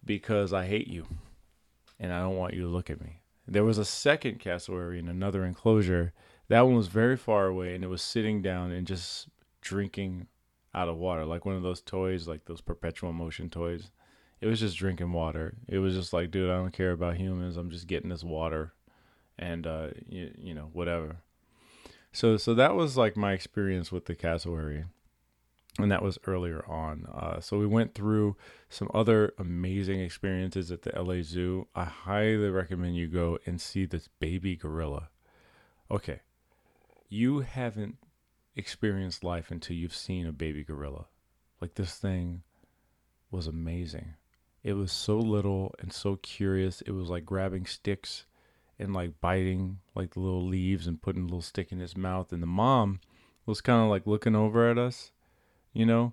because 0.04 0.52
I 0.52 0.66
hate 0.66 0.88
you 0.88 1.06
and 1.98 2.12
I 2.12 2.20
don't 2.20 2.36
want 2.36 2.52
you 2.52 2.62
to 2.62 2.68
look 2.68 2.90
at 2.90 3.00
me. 3.00 3.21
There 3.52 3.64
was 3.64 3.76
a 3.76 3.84
second 3.84 4.40
cassowary 4.40 4.98
in 4.98 5.08
another 5.08 5.44
enclosure. 5.44 6.14
That 6.48 6.62
one 6.62 6.74
was 6.74 6.88
very 6.88 7.18
far 7.18 7.46
away 7.46 7.74
and 7.74 7.84
it 7.84 7.88
was 7.88 8.00
sitting 8.00 8.40
down 8.40 8.70
and 8.72 8.86
just 8.86 9.28
drinking 9.60 10.26
out 10.74 10.88
of 10.88 10.96
water, 10.96 11.26
like 11.26 11.44
one 11.44 11.54
of 11.54 11.62
those 11.62 11.82
toys, 11.82 12.26
like 12.26 12.46
those 12.46 12.62
perpetual 12.62 13.12
motion 13.12 13.50
toys. 13.50 13.90
It 14.40 14.46
was 14.46 14.58
just 14.58 14.78
drinking 14.78 15.12
water. 15.12 15.54
It 15.68 15.78
was 15.78 15.94
just 15.94 16.14
like, 16.14 16.30
dude, 16.30 16.50
I 16.50 16.56
don't 16.56 16.72
care 16.72 16.92
about 16.92 17.16
humans. 17.16 17.58
I'm 17.58 17.70
just 17.70 17.86
getting 17.86 18.08
this 18.08 18.24
water, 18.24 18.72
and 19.38 19.66
uh, 19.66 19.88
you, 20.08 20.32
you 20.36 20.54
know, 20.54 20.70
whatever. 20.72 21.16
So, 22.12 22.36
so 22.36 22.54
that 22.54 22.74
was 22.74 22.96
like 22.96 23.16
my 23.16 23.32
experience 23.34 23.92
with 23.92 24.06
the 24.06 24.16
cassowary, 24.16 24.84
and 25.78 25.90
that 25.90 26.02
was 26.02 26.18
earlier 26.26 26.64
on. 26.68 27.06
Uh, 27.12 27.40
so 27.40 27.58
we 27.58 27.66
went 27.66 27.94
through 27.94 28.36
some 28.68 28.90
other 28.92 29.32
amazing 29.38 30.00
experiences 30.00 30.70
at 30.70 30.82
the 30.82 30.92
LA 31.00 31.22
Zoo. 31.22 31.66
I 31.74 31.84
highly 31.84 32.50
recommend 32.50 32.96
you 32.96 33.08
go 33.08 33.38
and 33.46 33.60
see 33.60 33.86
this 33.86 34.08
baby 34.20 34.56
gorilla. 34.56 35.08
Okay, 35.90 36.20
you 37.08 37.40
haven't 37.40 37.96
experienced 38.56 39.24
life 39.24 39.50
until 39.50 39.76
you've 39.76 39.94
seen 39.94 40.26
a 40.26 40.32
baby 40.32 40.64
gorilla. 40.64 41.06
Like 41.60 41.74
this 41.74 41.94
thing 41.94 42.42
was 43.30 43.46
amazing. 43.46 44.14
It 44.62 44.74
was 44.74 44.92
so 44.92 45.18
little 45.18 45.74
and 45.80 45.92
so 45.92 46.16
curious. 46.16 46.82
It 46.82 46.92
was 46.92 47.08
like 47.08 47.24
grabbing 47.24 47.66
sticks 47.66 48.26
and 48.78 48.92
like 48.92 49.20
biting 49.20 49.78
like 49.94 50.14
the 50.14 50.20
little 50.20 50.46
leaves 50.46 50.86
and 50.86 51.00
putting 51.00 51.22
a 51.22 51.26
little 51.26 51.42
stick 51.42 51.72
in 51.72 51.80
his 51.80 51.96
mouth. 51.96 52.32
And 52.32 52.42
the 52.42 52.46
mom 52.46 53.00
was 53.46 53.60
kind 53.60 53.82
of 53.82 53.88
like 53.88 54.06
looking 54.06 54.36
over 54.36 54.70
at 54.70 54.78
us, 54.78 55.10
you 55.72 55.86
know, 55.86 56.12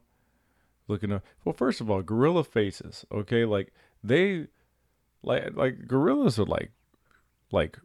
looking 0.88 1.12
up. 1.12 1.24
Well, 1.44 1.54
first 1.54 1.82
of 1.82 1.90
all, 1.90 2.02
gorilla 2.02 2.44
faces, 2.44 3.06
okay? 3.12 3.46
Like 3.46 3.74
they, 4.04 4.48
like, 5.24 5.56
like 5.56 5.88
gorillas 5.88 6.40
are 6.40 6.46
like, 6.46 6.72
like 7.52 7.78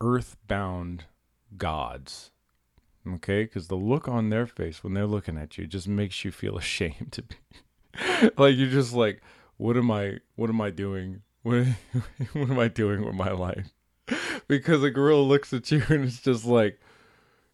earthbound 0.00 1.04
gods 1.56 2.30
okay? 3.14 3.44
Because 3.44 3.68
the 3.68 3.76
look 3.76 4.08
on 4.08 4.30
their 4.30 4.46
face 4.46 4.82
when 4.82 4.94
they're 4.94 5.06
looking 5.06 5.36
at 5.38 5.58
you 5.58 5.66
just 5.66 5.88
makes 5.88 6.24
you 6.24 6.32
feel 6.32 6.58
ashamed 6.58 7.12
to 7.12 7.22
be 7.22 7.36
like 8.36 8.56
you're 8.56 8.70
just 8.70 8.92
like, 8.92 9.22
what 9.56 9.76
am 9.76 9.90
I? 9.90 10.18
What 10.36 10.50
am 10.50 10.60
I 10.60 10.70
doing? 10.70 11.22
What, 11.42 11.66
what 12.32 12.50
am 12.50 12.58
I 12.58 12.68
doing 12.68 13.04
with 13.04 13.14
my 13.14 13.30
life? 13.30 13.72
because 14.48 14.82
a 14.82 14.90
gorilla 14.90 15.22
looks 15.22 15.52
at 15.52 15.70
you 15.70 15.82
and 15.88 16.04
it's 16.04 16.20
just 16.20 16.44
like, 16.44 16.80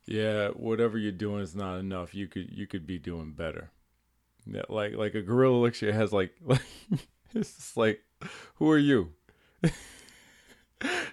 yeah, 0.06 0.48
whatever 0.48 0.98
you're 0.98 1.12
doing 1.12 1.40
is 1.40 1.54
not 1.54 1.78
enough. 1.78 2.14
You 2.14 2.28
could 2.28 2.50
you 2.50 2.66
could 2.66 2.86
be 2.86 2.98
doing 2.98 3.32
better. 3.32 3.70
Yeah, 4.46 4.62
like 4.68 4.94
like 4.94 5.14
a 5.14 5.22
gorilla 5.22 5.56
looks 5.56 5.82
at 5.82 5.88
you 5.88 5.92
has 5.92 6.12
like 6.12 6.34
like 6.44 6.60
it's 7.34 7.56
just 7.56 7.76
like, 7.76 8.02
who 8.56 8.70
are 8.70 8.78
you? 8.78 9.12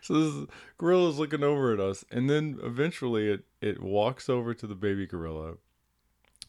so 0.01 0.13
this 0.13 0.49
gorilla 0.77 1.09
is 1.09 1.19
looking 1.19 1.43
over 1.43 1.73
at 1.73 1.79
us, 1.79 2.03
and 2.11 2.29
then 2.29 2.59
eventually 2.63 3.29
it 3.31 3.45
it 3.61 3.81
walks 3.81 4.29
over 4.29 4.53
to 4.53 4.67
the 4.67 4.75
baby 4.75 5.07
gorilla, 5.07 5.53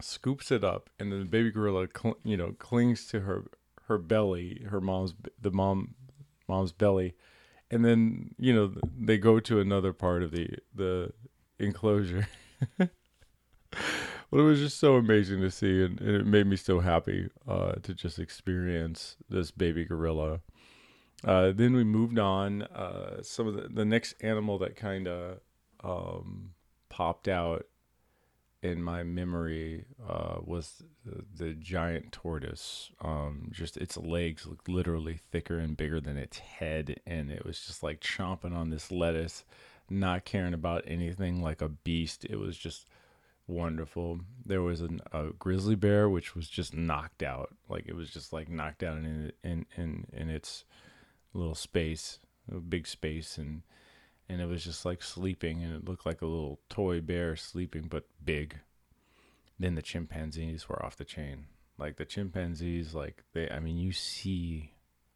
scoops 0.01 0.51
it 0.51 0.65
up, 0.65 0.91
and 0.99 1.13
then 1.13 1.21
the 1.21 1.27
baby 1.27 1.51
gorilla, 1.51 1.87
cl- 1.97 2.19
you 2.25 2.37
know, 2.37 2.53
clings 2.59 3.07
to 3.07 3.21
her 3.21 3.45
her 3.87 3.99
belly, 3.99 4.67
her 4.69 4.81
mom's 4.81 5.15
the 5.41 5.51
mom 5.51 5.95
mom's 6.49 6.73
belly, 6.73 7.15
and 7.71 7.85
then 7.85 8.35
you 8.39 8.53
know 8.53 8.75
they 8.99 9.19
go 9.19 9.39
to 9.39 9.61
another 9.61 9.93
part 9.93 10.25
of 10.25 10.33
the 10.33 10.49
the 10.75 11.13
enclosure. 11.63 12.29
well, 12.79 12.89
it 14.31 14.43
was 14.43 14.59
just 14.59 14.79
so 14.79 14.97
amazing 14.97 15.41
to 15.41 15.51
see, 15.51 15.83
and, 15.83 16.01
and 16.01 16.17
it 16.17 16.27
made 16.27 16.47
me 16.47 16.57
so 16.57 16.81
happy 16.81 17.29
uh, 17.47 17.73
to 17.83 17.95
just 17.95 18.19
experience 18.19 19.17
this 19.29 19.51
baby 19.51 19.85
gorilla. 19.85 20.41
Uh, 21.25 21.53
then 21.53 21.75
we 21.75 21.85
moved 21.85 22.19
on. 22.19 22.63
Uh, 22.63 23.23
some 23.23 23.47
of 23.47 23.55
the, 23.55 23.69
the 23.69 23.85
next 23.85 24.15
animal 24.21 24.59
that 24.59 24.77
kind 24.77 25.07
of 25.07 25.39
um, 25.83 26.51
popped 26.89 27.29
out 27.29 27.67
in 28.63 28.83
my 28.83 29.03
memory 29.03 29.85
uh, 30.09 30.37
was 30.45 30.83
the, 31.05 31.25
the, 31.35 31.53
giant 31.55 32.13
tortoise. 32.13 32.91
Um, 33.01 33.49
just 33.51 33.77
its 33.77 33.97
legs 33.97 34.47
looked 34.47 34.69
literally 34.69 35.19
thicker 35.33 35.59
and 35.59 35.77
bigger 35.77 36.01
than 36.01 36.17
its 36.17 36.39
head, 36.39 37.01
and 37.05 37.31
it 37.31 37.45
was 37.45 37.61
just 37.61 37.83
like 37.83 38.01
chomping 38.01 38.55
on 38.55 38.71
this 38.71 38.93
lettuce, 38.93 39.45
not 39.91 40.25
caring 40.25 40.55
about 40.55 40.85
anything 40.87 41.43
like 41.43 41.61
a 41.61 41.69
beast. 41.69 42.25
It 42.25 42.37
was 42.37 42.57
just 42.57 42.87
wonderful. 43.47 44.21
There 44.45 44.63
was 44.63 44.81
an, 44.81 45.01
a 45.13 45.29
grizzly 45.39 45.75
bear 45.75 46.09
which 46.09 46.35
was 46.35 46.49
just 46.49 46.75
knocked 46.75 47.23
out, 47.23 47.55
like 47.69 47.85
it 47.87 47.95
was 47.95 48.11
just 48.11 48.33
like 48.33 48.49
knocked 48.49 48.83
out 48.83 48.99
in 48.99 49.33
in 49.43 49.67
in 49.77 50.07
in 50.13 50.31
its 50.31 50.65
little 51.35 51.55
space, 51.55 52.19
a 52.51 52.57
big 52.57 52.87
space, 52.87 53.39
and 53.39 53.63
and 54.29 54.41
it 54.41 54.47
was 54.47 54.65
just 54.65 54.85
like 54.85 55.03
sleeping, 55.03 55.63
and 55.63 55.75
it 55.75 55.85
looked 55.85 56.07
like 56.07 56.23
a 56.23 56.27
little 56.27 56.61
toy 56.69 57.01
bear 57.01 57.37
sleeping, 57.37 57.87
but 57.89 58.07
big. 58.25 58.59
Then 59.59 59.75
the 59.75 59.83
chimpanzees 59.83 60.69
were 60.69 60.85
off 60.85 60.97
the 60.97 61.05
chain. 61.05 61.47
Like 61.79 61.97
the 61.97 62.05
chimpanzees, 62.05 62.95
like 62.95 63.23
they, 63.33 63.49
I 63.49 63.61
mean, 63.61 63.77
you 63.77 63.93
see 63.93 64.73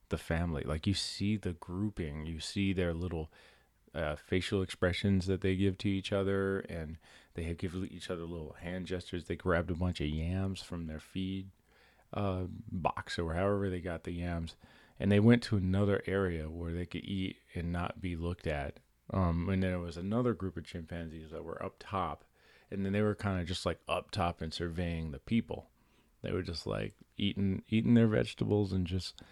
the 0.08 0.18
family, 0.18 0.62
like 0.64 0.86
you 0.86 0.94
see 0.94 1.36
the 1.36 1.52
grouping, 1.54 2.26
you 2.26 2.40
see 2.40 2.72
their 2.72 2.94
little 2.94 3.30
uh, 3.96 4.16
facial 4.16 4.62
expressions 4.62 5.26
that 5.26 5.40
they 5.40 5.56
give 5.56 5.78
to 5.78 5.88
each 5.88 6.12
other, 6.12 6.60
and 6.60 6.98
they 7.34 7.44
have 7.44 7.58
give 7.58 7.74
each 7.90 8.10
other 8.10 8.22
little 8.22 8.56
hand 8.60 8.86
gestures. 8.86 9.24
They 9.24 9.36
grabbed 9.36 9.70
a 9.70 9.74
bunch 9.74 10.00
of 10.00 10.08
yams 10.08 10.60
from 10.62 10.86
their 10.86 11.00
feed 11.00 11.48
uh, 12.14 12.42
box 12.70 13.18
or 13.18 13.34
however 13.34 13.70
they 13.70 13.80
got 13.80 14.04
the 14.04 14.12
yams, 14.12 14.56
and 15.00 15.10
they 15.10 15.20
went 15.20 15.42
to 15.44 15.56
another 15.56 16.02
area 16.06 16.48
where 16.48 16.72
they 16.72 16.86
could 16.86 17.04
eat 17.04 17.36
and 17.54 17.72
not 17.72 18.00
be 18.00 18.16
looked 18.16 18.46
at. 18.46 18.78
Um, 19.12 19.48
and 19.48 19.62
there 19.62 19.78
was 19.78 19.96
another 19.96 20.34
group 20.34 20.56
of 20.56 20.64
chimpanzees 20.64 21.30
that 21.30 21.44
were 21.44 21.62
up 21.62 21.76
top, 21.78 22.24
and 22.70 22.84
then 22.84 22.92
they 22.92 23.02
were 23.02 23.14
kind 23.14 23.40
of 23.40 23.46
just 23.46 23.64
like 23.64 23.78
up 23.88 24.10
top 24.10 24.40
and 24.42 24.52
surveying 24.52 25.10
the 25.10 25.18
people. 25.18 25.66
They 26.22 26.32
were 26.32 26.42
just 26.42 26.66
like 26.66 26.94
eating 27.16 27.62
eating 27.68 27.94
their 27.94 28.08
vegetables 28.08 28.72
and 28.72 28.86
just, 28.86 29.22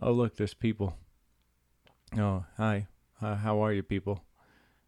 oh 0.00 0.12
look, 0.12 0.36
there's 0.36 0.54
people. 0.54 0.96
Oh 2.16 2.44
hi, 2.56 2.86
uh, 3.24 3.36
how 3.36 3.64
are 3.64 3.72
you 3.72 3.82
people? 3.82 4.22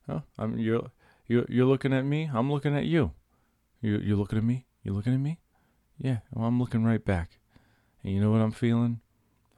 Oh, 0.09 0.23
I'm 0.39 0.59
you're 0.59 0.91
you 1.27 1.47
you're 1.49 1.67
looking 1.67 1.93
at 1.93 2.05
me. 2.05 2.31
I'm 2.33 2.53
looking 2.53 2.77
at 2.77 2.85
you. 2.85 3.13
You 3.81 3.99
you 3.99 4.17
looking 4.17 4.39
at 4.39 4.45
me? 4.45 4.67
You 4.83 4.93
looking 4.93 5.15
at 5.15 5.21
me? 5.21 5.41
Yeah, 5.99 6.19
well, 6.33 6.47
I'm 6.47 6.61
looking 6.61 6.85
right 6.85 7.05
back. 7.05 7.39
And 8.03 8.13
you 8.13 8.21
know 8.21 8.31
what 8.31 8.43
I'm 8.43 8.53
feeling? 8.53 9.01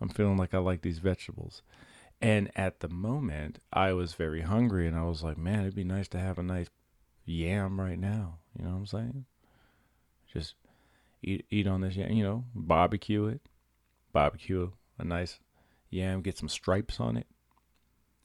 I'm 0.00 0.08
feeling 0.08 0.36
like 0.36 0.54
I 0.54 0.58
like 0.58 0.82
these 0.82 1.00
vegetables. 1.00 1.62
And 2.20 2.50
at 2.54 2.80
the 2.80 2.88
moment, 2.88 3.58
I 3.72 3.92
was 3.92 4.14
very 4.14 4.42
hungry 4.42 4.86
and 4.86 4.96
I 4.96 5.02
was 5.02 5.22
like, 5.22 5.36
man, 5.36 5.60
it'd 5.60 5.74
be 5.74 5.84
nice 5.84 6.08
to 6.08 6.18
have 6.18 6.38
a 6.38 6.42
nice 6.42 6.68
yam 7.24 7.80
right 7.80 7.98
now. 7.98 8.38
You 8.56 8.64
know 8.64 8.70
what 8.70 8.78
I'm 8.78 8.86
saying? 8.86 9.24
Just 10.32 10.54
eat 11.22 11.46
eat 11.50 11.66
on 11.66 11.80
this 11.80 11.96
yam, 11.96 12.12
you 12.12 12.22
know, 12.22 12.44
barbecue 12.54 13.26
it. 13.26 13.42
Barbecue 14.12 14.70
a 14.98 15.04
nice 15.04 15.40
yam, 15.90 16.22
get 16.22 16.38
some 16.38 16.48
stripes 16.48 17.00
on 17.00 17.16
it 17.16 17.26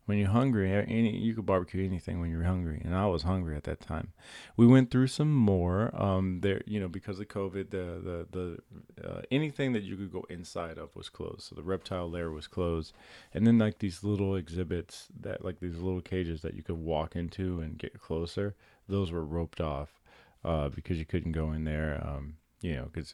when 0.06 0.18
you're 0.18 0.30
hungry, 0.30 0.72
any 0.72 1.16
you 1.16 1.34
could 1.34 1.46
barbecue 1.46 1.86
anything 1.86 2.20
when 2.20 2.30
you're 2.30 2.44
hungry, 2.44 2.82
and 2.84 2.96
I 2.96 3.06
was 3.06 3.24
hungry 3.24 3.56
at 3.56 3.64
that 3.64 3.80
time. 3.80 4.12
We 4.58 4.68
went 4.68 4.92
through 4.92 5.08
some 5.08 5.34
more. 5.34 5.92
Um, 5.94 6.42
there, 6.42 6.62
you 6.66 6.80
know, 6.80 6.90
because 6.90 7.20
of 7.20 7.28
COVID, 7.30 7.70
the 7.70 8.28
the 8.32 8.58
the 9.00 9.08
uh, 9.08 9.22
anything 9.32 9.74
that 9.74 9.84
you 9.84 9.96
could 9.96 10.12
go 10.12 10.26
inside 10.30 10.78
of 10.78 10.96
was 10.96 11.10
closed. 11.10 11.44
So 11.44 11.56
the 11.56 11.64
reptile 11.64 12.10
lair 12.10 12.32
was 12.32 12.48
closed, 12.48 12.94
and 13.34 13.48
then 13.48 13.58
like 13.58 13.80
these 13.80 14.04
little 14.04 14.36
exhibits 14.36 15.08
that 15.22 15.46
like 15.46 15.60
these 15.60 15.78
little 15.78 16.02
cages 16.02 16.42
that 16.42 16.54
you 16.54 16.64
could 16.64 16.78
walk 16.78 17.16
into 17.16 17.62
and 17.62 17.78
get 17.78 18.00
closer. 18.00 18.56
Those 18.90 19.12
were 19.12 19.24
roped 19.24 19.62
off 19.62 20.02
uh, 20.44 20.70
because 20.70 21.00
you 21.00 21.06
couldn't 21.06 21.32
go 21.32 21.54
in 21.54 21.64
there. 21.64 22.02
Um, 22.06 22.36
you 22.64 22.76
know, 22.76 22.90
because 22.92 23.14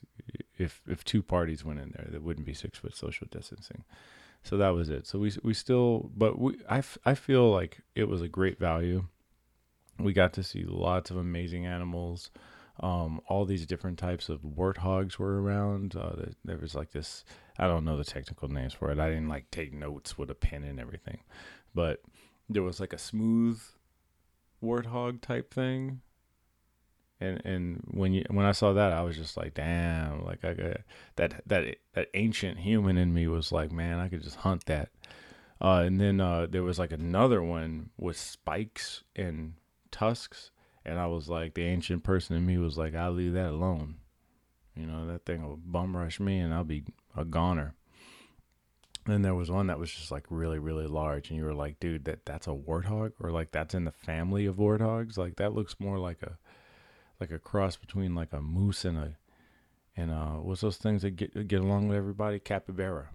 if 0.58 0.82
if 0.88 1.04
two 1.04 1.22
parties 1.22 1.66
went 1.66 1.80
in 1.80 1.92
there, 1.98 2.08
there 2.10 2.22
wouldn't 2.22 2.46
be 2.46 2.54
six 2.54 2.80
foot 2.80 2.96
social 2.96 3.28
distancing 3.30 3.84
so 4.44 4.58
that 4.58 4.70
was 4.70 4.90
it. 4.90 5.08
So 5.08 5.20
we 5.20 5.32
we 5.44 5.54
still, 5.54 6.12
but 6.16 6.40
we 6.40 6.56
I, 6.70 6.80
f- 6.80 6.98
I 7.06 7.14
feel 7.14 7.52
like 7.52 7.82
it 7.96 8.08
was 8.08 8.22
a 8.22 8.28
great 8.28 8.60
value. 8.60 9.06
We 10.00 10.14
got 10.14 10.34
to 10.34 10.44
see 10.44 10.64
lots 10.64 11.12
of 11.12 11.18
amazing 11.18 11.66
animals. 11.66 12.32
Um, 12.80 13.20
all 13.28 13.44
these 13.44 13.66
different 13.66 14.00
types 14.00 14.30
of 14.30 14.40
warthogs 14.42 15.18
were 15.18 15.42
around. 15.42 15.96
Uh, 15.96 16.28
there 16.46 16.58
was 16.58 16.74
like 16.74 16.92
this. 16.92 17.26
I 17.58 17.68
don't 17.68 17.84
know 17.84 17.98
the 17.98 18.06
technical 18.06 18.48
names 18.48 18.74
for 18.74 18.90
it. 18.92 19.00
I 19.00 19.10
didn't 19.10 19.28
like 19.28 19.52
take 19.52 19.74
notes 19.74 20.18
with 20.18 20.30
a 20.30 20.36
pen 20.36 20.64
and 20.64 20.80
everything, 20.80 21.20
but 21.76 22.02
there 22.48 22.64
was 22.64 22.80
like 22.80 22.94
a 22.94 22.98
smooth 22.98 23.62
warthog 24.64 25.22
type 25.22 25.54
thing. 25.54 26.00
And 27.22 27.42
and 27.46 27.84
when 27.92 28.14
you 28.14 28.24
when 28.30 28.46
I 28.46 28.54
saw 28.54 28.74
that, 28.74 28.94
I 28.94 29.02
was 29.02 29.18
just 29.18 29.36
like, 29.36 29.54
damn! 29.54 30.24
Like 30.26 30.46
I 30.46 30.54
got 30.54 30.78
that 31.18 31.42
that 31.48 31.76
that 31.94 32.10
ancient 32.14 32.60
human 32.60 32.98
in 32.98 33.14
me 33.14 33.28
was 33.28 33.52
like, 33.52 33.72
man, 33.72 34.00
I 34.00 34.08
could 34.08 34.24
just 34.24 34.38
hunt 34.38 34.66
that. 34.66 34.90
Uh, 35.62 35.84
and 35.86 36.00
then 36.00 36.22
uh, 36.22 36.48
there 36.50 36.64
was 36.64 36.80
like 36.80 36.94
another 36.94 37.44
one 37.44 37.90
with 37.98 38.18
spikes 38.18 39.04
and 39.16 39.54
tusks, 39.92 40.52
and 40.86 40.98
I 40.98 41.08
was 41.08 41.28
like, 41.28 41.54
the 41.54 41.66
ancient 41.66 42.04
person 42.04 42.38
in 42.38 42.46
me 42.46 42.58
was 42.58 42.78
like, 42.78 42.96
I'll 42.96 43.12
leave 43.12 43.34
that 43.34 43.50
alone. 43.50 43.96
You 44.76 44.86
know, 44.86 45.06
that 45.08 45.26
thing 45.26 45.44
will 45.46 45.58
bum 45.58 45.98
rush 45.98 46.22
me, 46.22 46.40
and 46.40 46.54
I'll 46.54 46.64
be 46.64 46.86
a 47.18 47.26
goner. 47.26 47.76
And 49.06 49.26
there 49.26 49.36
was 49.36 49.52
one 49.52 49.68
that 49.68 49.80
was 49.80 49.92
just 49.92 50.12
like 50.12 50.26
really, 50.30 50.60
really 50.60 50.88
large, 50.88 51.30
and 51.30 51.38
you 51.38 51.44
were 51.44 51.54
like, 51.54 51.82
dude, 51.82 52.06
that 52.06 52.26
that's 52.26 52.48
a 52.48 52.52
warthog, 52.52 53.12
or 53.20 53.32
like 53.32 53.52
that's 53.52 53.74
in 53.74 53.84
the 53.84 53.92
family 53.92 54.46
of 54.46 54.56
warthogs. 54.56 55.18
Like 55.18 55.36
that 55.38 55.54
looks 55.54 55.76
more 55.80 55.98
like 55.98 56.22
a 56.22 56.38
like 57.20 57.32
a 57.32 57.40
cross 57.40 57.76
between 57.76 58.16
like 58.16 58.34
a 58.34 58.42
moose 58.42 58.86
and 58.86 58.98
a 58.98 59.18
and 59.96 60.12
uh 60.12 60.36
what's 60.36 60.62
those 60.62 60.78
things 60.78 61.02
that 61.02 61.12
get 61.12 61.48
get 61.48 61.62
along 61.62 61.88
with 61.88 61.98
everybody? 61.98 62.40
Capybara. 62.40 63.10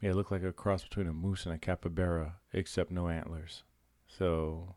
Yeah, 0.00 0.10
it 0.10 0.16
looked 0.16 0.32
like 0.32 0.42
a 0.42 0.52
cross 0.52 0.82
between 0.82 1.06
a 1.06 1.12
moose 1.12 1.46
and 1.46 1.54
a 1.54 1.58
capybara, 1.58 2.36
except 2.52 2.90
no 2.90 3.08
antlers. 3.08 3.62
So 4.06 4.74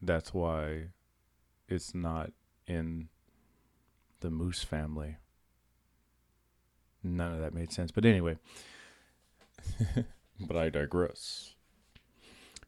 that's 0.00 0.34
why 0.34 0.88
it's 1.68 1.94
not 1.94 2.32
in 2.66 3.08
the 4.20 4.30
moose 4.30 4.62
family. 4.64 5.16
None 7.04 7.34
of 7.34 7.40
that 7.40 7.54
made 7.54 7.72
sense. 7.72 7.90
But 7.90 8.04
anyway, 8.04 8.36
but 10.40 10.56
I 10.56 10.70
digress. 10.70 11.54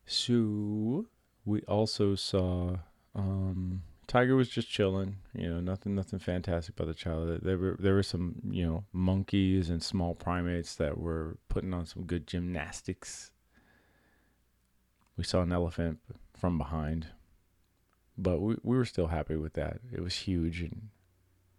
So 0.07 1.07
we 1.45 1.63
also 1.63 2.15
saw 2.15 2.77
um, 3.15 3.83
Tiger 4.07 4.37
was 4.37 4.49
just 4.49 4.69
chilling. 4.69 5.17
You 5.35 5.49
know, 5.49 5.61
nothing, 5.61 5.95
nothing 5.95 6.19
fantastic 6.19 6.75
about 6.75 6.89
the 6.89 6.95
child. 6.95 7.41
There 7.43 7.59
were 7.59 7.77
there 7.79 7.95
were 7.95 8.03
some 8.03 8.37
you 8.49 8.67
know 8.67 8.85
monkeys 8.93 9.71
and 9.71 9.83
small 9.83 10.15
primates 10.15 10.77
that 10.77 10.99
were 10.99 11.39
putting 11.49 11.75
on 11.75 11.87
some 11.87 12.05
good 12.05 12.27
gymnastics. 12.27 13.31
We 15.17 15.25
saw 15.25 15.43
an 15.43 15.53
elephant 15.53 16.01
from 16.37 16.59
behind, 16.59 17.09
but 18.19 18.41
we 18.41 18.57
we 18.63 18.77
were 18.77 18.85
still 18.85 19.09
happy 19.09 19.37
with 19.37 19.55
that. 19.55 19.79
It 19.93 20.01
was 20.01 20.15
huge 20.15 20.61
and 20.61 20.89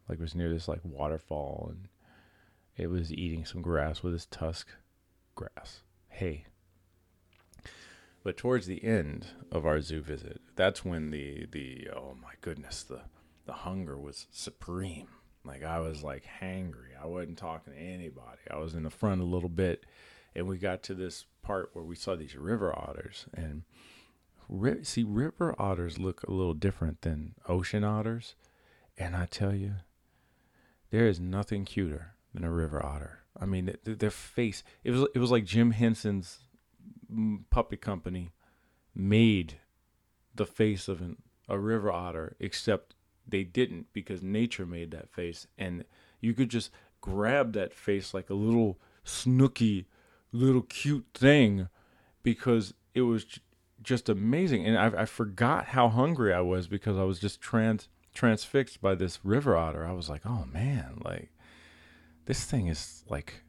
like 0.08 0.20
it 0.20 0.22
was 0.22 0.36
near 0.36 0.50
this 0.50 0.68
like 0.68 0.82
waterfall 0.84 1.68
and 1.72 1.88
it 2.78 2.88
was 2.88 3.14
eating 3.14 3.46
some 3.46 3.62
grass 3.62 4.04
with 4.04 4.14
its 4.14 4.26
tusk 4.26 4.68
grass, 5.36 5.82
hay. 6.10 6.46
But 8.26 8.38
towards 8.38 8.66
the 8.66 8.84
end 8.84 9.28
of 9.52 9.68
our 9.68 9.80
zoo 9.82 10.02
visit, 10.02 10.42
that's 10.56 10.84
when 10.84 11.12
the 11.12 11.46
the 11.52 11.90
oh 11.96 12.18
my 12.20 12.34
goodness, 12.42 12.82
the 12.82 13.02
the 13.46 13.54
hunger 13.54 14.00
was 14.00 14.26
supreme. 14.32 15.10
Like 15.44 15.64
I 15.64 15.78
was 15.78 16.02
like 16.02 16.24
hangry. 16.42 17.00
I 17.00 17.06
wasn't 17.06 17.38
talking 17.38 17.74
to 17.74 17.80
anybody. 17.80 18.42
I 18.50 18.58
was 18.58 18.74
in 18.74 18.82
the 18.82 18.90
front 18.90 19.22
a 19.22 19.26
little 19.26 19.48
bit, 19.48 19.86
and 20.34 20.48
we 20.48 20.58
got 20.58 20.82
to 20.84 20.96
this 20.96 21.28
part 21.44 21.70
where 21.74 21.86
we 21.86 21.96
saw 21.96 22.16
these 22.16 22.36
river 22.36 22.74
otters. 22.76 23.28
And 23.32 23.62
see, 24.82 25.04
river 25.04 25.54
otters 25.60 26.00
look 26.00 26.24
a 26.24 26.32
little 26.32 26.56
different 26.56 27.04
than 27.04 27.36
ocean 27.48 27.84
otters. 27.84 28.34
And 28.98 29.16
I 29.16 29.28
tell 29.28 29.54
you, 29.54 29.76
there 30.90 31.08
is 31.08 31.20
nothing 31.20 31.64
cuter 31.64 32.16
than 32.34 32.44
a 32.44 32.50
river 32.50 32.84
otter. 32.84 33.20
I 33.40 33.46
mean, 33.46 33.78
their, 33.84 33.94
their 33.94 34.10
face. 34.10 34.64
It 34.84 34.90
was 34.90 35.08
it 35.14 35.20
was 35.20 35.30
like 35.30 35.46
Jim 35.46 35.70
Henson's 35.70 36.40
puppet 37.50 37.82
company 37.82 38.32
made 38.94 39.60
the 40.34 40.46
face 40.46 40.88
of 40.88 41.02
an, 41.02 41.18
a 41.48 41.58
river 41.58 41.92
otter, 41.92 42.36
except 42.40 42.96
they 43.28 43.44
didn't 43.44 43.88
because 43.94 44.22
nature 44.22 44.66
made 44.66 44.92
that 44.92 45.10
face, 45.10 45.48
and 45.58 45.86
you 46.20 46.34
could 46.34 46.50
just 46.50 46.72
grab 47.02 47.54
that 47.54 47.74
face 47.74 48.14
like 48.14 48.30
a 48.30 48.36
little 48.36 48.80
snooky, 49.04 49.88
little 50.32 50.64
cute 50.64 51.06
thing, 51.14 51.70
because 52.24 52.74
it 52.94 53.02
was 53.02 53.26
just 53.82 54.10
amazing. 54.10 54.66
And 54.66 54.78
I, 54.78 55.02
I 55.02 55.06
forgot 55.06 55.68
how 55.68 55.90
hungry 55.90 56.34
I 56.34 56.42
was 56.42 56.68
because 56.68 56.98
I 56.98 57.04
was 57.04 57.20
just 57.20 57.42
trans 57.42 57.88
transfixed 58.14 58.82
by 58.82 58.96
this 58.96 59.20
river 59.24 59.56
otter. 59.56 59.86
I 59.86 59.92
was 59.92 60.10
like, 60.10 60.22
oh 60.26 60.46
man, 60.52 61.02
like 61.04 61.30
this 62.26 62.46
thing 62.46 62.68
is 62.68 63.04
like 63.10 63.44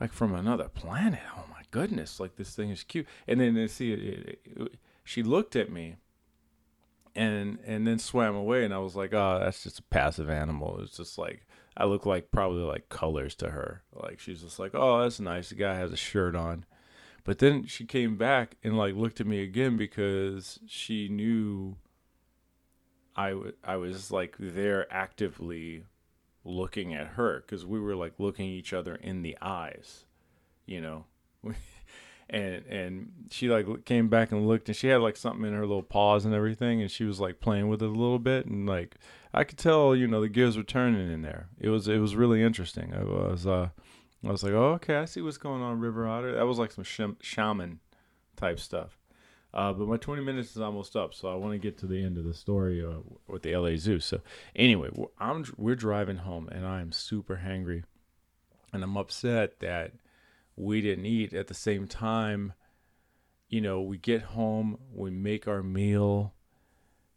like 0.00 0.12
from 0.12 0.34
another 0.34 0.68
planet. 0.68 1.20
Oh 1.36 1.44
my 1.50 1.62
goodness, 1.70 2.20
like 2.20 2.36
this 2.36 2.54
thing 2.54 2.70
is 2.70 2.84
cute. 2.84 3.06
And 3.26 3.40
then 3.40 3.54
they 3.54 3.66
see 3.68 3.92
it, 3.92 3.98
it, 3.98 4.40
it, 4.44 4.74
she 5.04 5.22
looked 5.22 5.56
at 5.56 5.70
me 5.70 5.96
and 7.14 7.58
and 7.64 7.86
then 7.86 7.98
swam 7.98 8.34
away 8.34 8.64
and 8.64 8.72
I 8.72 8.78
was 8.78 8.94
like, 8.94 9.12
"Oh, 9.12 9.40
that's 9.42 9.62
just 9.64 9.80
a 9.80 9.84
passive 9.84 10.30
animal." 10.30 10.80
It's 10.80 10.96
just 10.96 11.18
like 11.18 11.46
I 11.76 11.84
look 11.84 12.06
like 12.06 12.30
probably 12.30 12.62
like 12.62 12.88
colors 12.88 13.34
to 13.36 13.50
her. 13.50 13.82
Like 13.92 14.20
she's 14.20 14.42
just 14.42 14.58
like, 14.58 14.72
"Oh, 14.74 15.02
that's 15.02 15.20
nice. 15.20 15.48
The 15.48 15.56
guy 15.56 15.74
has 15.74 15.92
a 15.92 15.96
shirt 15.96 16.36
on." 16.36 16.64
But 17.24 17.40
then 17.40 17.66
she 17.66 17.84
came 17.84 18.16
back 18.16 18.56
and 18.64 18.78
like 18.78 18.94
looked 18.94 19.20
at 19.20 19.26
me 19.26 19.42
again 19.42 19.76
because 19.76 20.60
she 20.66 21.08
knew 21.08 21.76
I, 23.14 23.30
w- 23.30 23.52
I 23.62 23.76
was 23.76 24.10
like 24.10 24.36
there 24.38 24.90
actively 24.90 25.84
looking 26.44 26.94
at 26.94 27.08
her 27.08 27.40
because 27.40 27.66
we 27.66 27.80
were 27.80 27.96
like 27.96 28.14
looking 28.18 28.46
each 28.46 28.72
other 28.72 28.94
in 28.94 29.22
the 29.22 29.36
eyes, 29.40 30.04
you 30.66 30.80
know. 30.80 31.04
and 32.30 32.64
and 32.66 33.12
she 33.30 33.48
like 33.48 33.84
came 33.84 34.08
back 34.08 34.32
and 34.32 34.46
looked 34.46 34.68
and 34.68 34.76
she 34.76 34.88
had 34.88 35.00
like 35.00 35.16
something 35.16 35.46
in 35.46 35.54
her 35.54 35.66
little 35.66 35.82
paws 35.82 36.24
and 36.24 36.34
everything 36.34 36.82
and 36.82 36.90
she 36.90 37.04
was 37.04 37.20
like 37.20 37.40
playing 37.40 37.68
with 37.68 37.82
it 37.82 37.86
a 37.86 37.88
little 37.88 38.18
bit 38.18 38.44
and 38.46 38.68
like 38.68 38.96
I 39.32 39.44
could 39.44 39.58
tell 39.58 39.94
you 39.96 40.06
know 40.06 40.20
the 40.20 40.28
gears 40.28 40.56
were 40.56 40.62
turning 40.62 41.10
in 41.10 41.22
there. 41.22 41.48
It 41.58 41.68
was 41.68 41.88
it 41.88 41.98
was 41.98 42.16
really 42.16 42.42
interesting. 42.42 42.92
I 42.94 43.04
was 43.04 43.46
uh 43.46 43.70
I 44.26 44.30
was 44.30 44.42
like 44.42 44.52
oh 44.52 44.72
okay 44.74 44.96
I 44.96 45.04
see 45.06 45.22
what's 45.22 45.38
going 45.38 45.62
on 45.62 45.80
River 45.80 46.06
Otter. 46.06 46.34
That 46.34 46.46
was 46.46 46.58
like 46.58 46.72
some 46.72 46.84
sh- 46.84 47.00
shaman 47.20 47.80
type 48.36 48.60
stuff. 48.60 48.97
Uh, 49.58 49.72
but 49.72 49.88
my 49.88 49.96
20 49.96 50.22
minutes 50.22 50.52
is 50.52 50.62
almost 50.62 50.94
up, 50.94 51.12
so 51.12 51.26
I 51.26 51.34
want 51.34 51.52
to 51.52 51.58
get 51.58 51.78
to 51.78 51.88
the 51.88 52.00
end 52.00 52.16
of 52.16 52.22
the 52.22 52.32
story 52.32 52.80
uh, 52.80 53.00
with 53.26 53.42
the 53.42 53.56
LA 53.56 53.74
Zoo. 53.74 53.98
So 53.98 54.20
anyway, 54.54 54.88
I'm 55.18 55.44
we're 55.56 55.74
driving 55.74 56.18
home, 56.18 56.48
and 56.52 56.64
I'm 56.64 56.92
super 56.92 57.42
hangry, 57.44 57.82
and 58.72 58.84
I'm 58.84 58.96
upset 58.96 59.58
that 59.58 59.94
we 60.54 60.80
didn't 60.80 61.06
eat 61.06 61.32
at 61.32 61.48
the 61.48 61.54
same 61.54 61.88
time. 61.88 62.52
You 63.48 63.60
know, 63.60 63.80
we 63.80 63.98
get 63.98 64.22
home, 64.22 64.78
we 64.94 65.10
make 65.10 65.48
our 65.48 65.64
meal. 65.64 66.34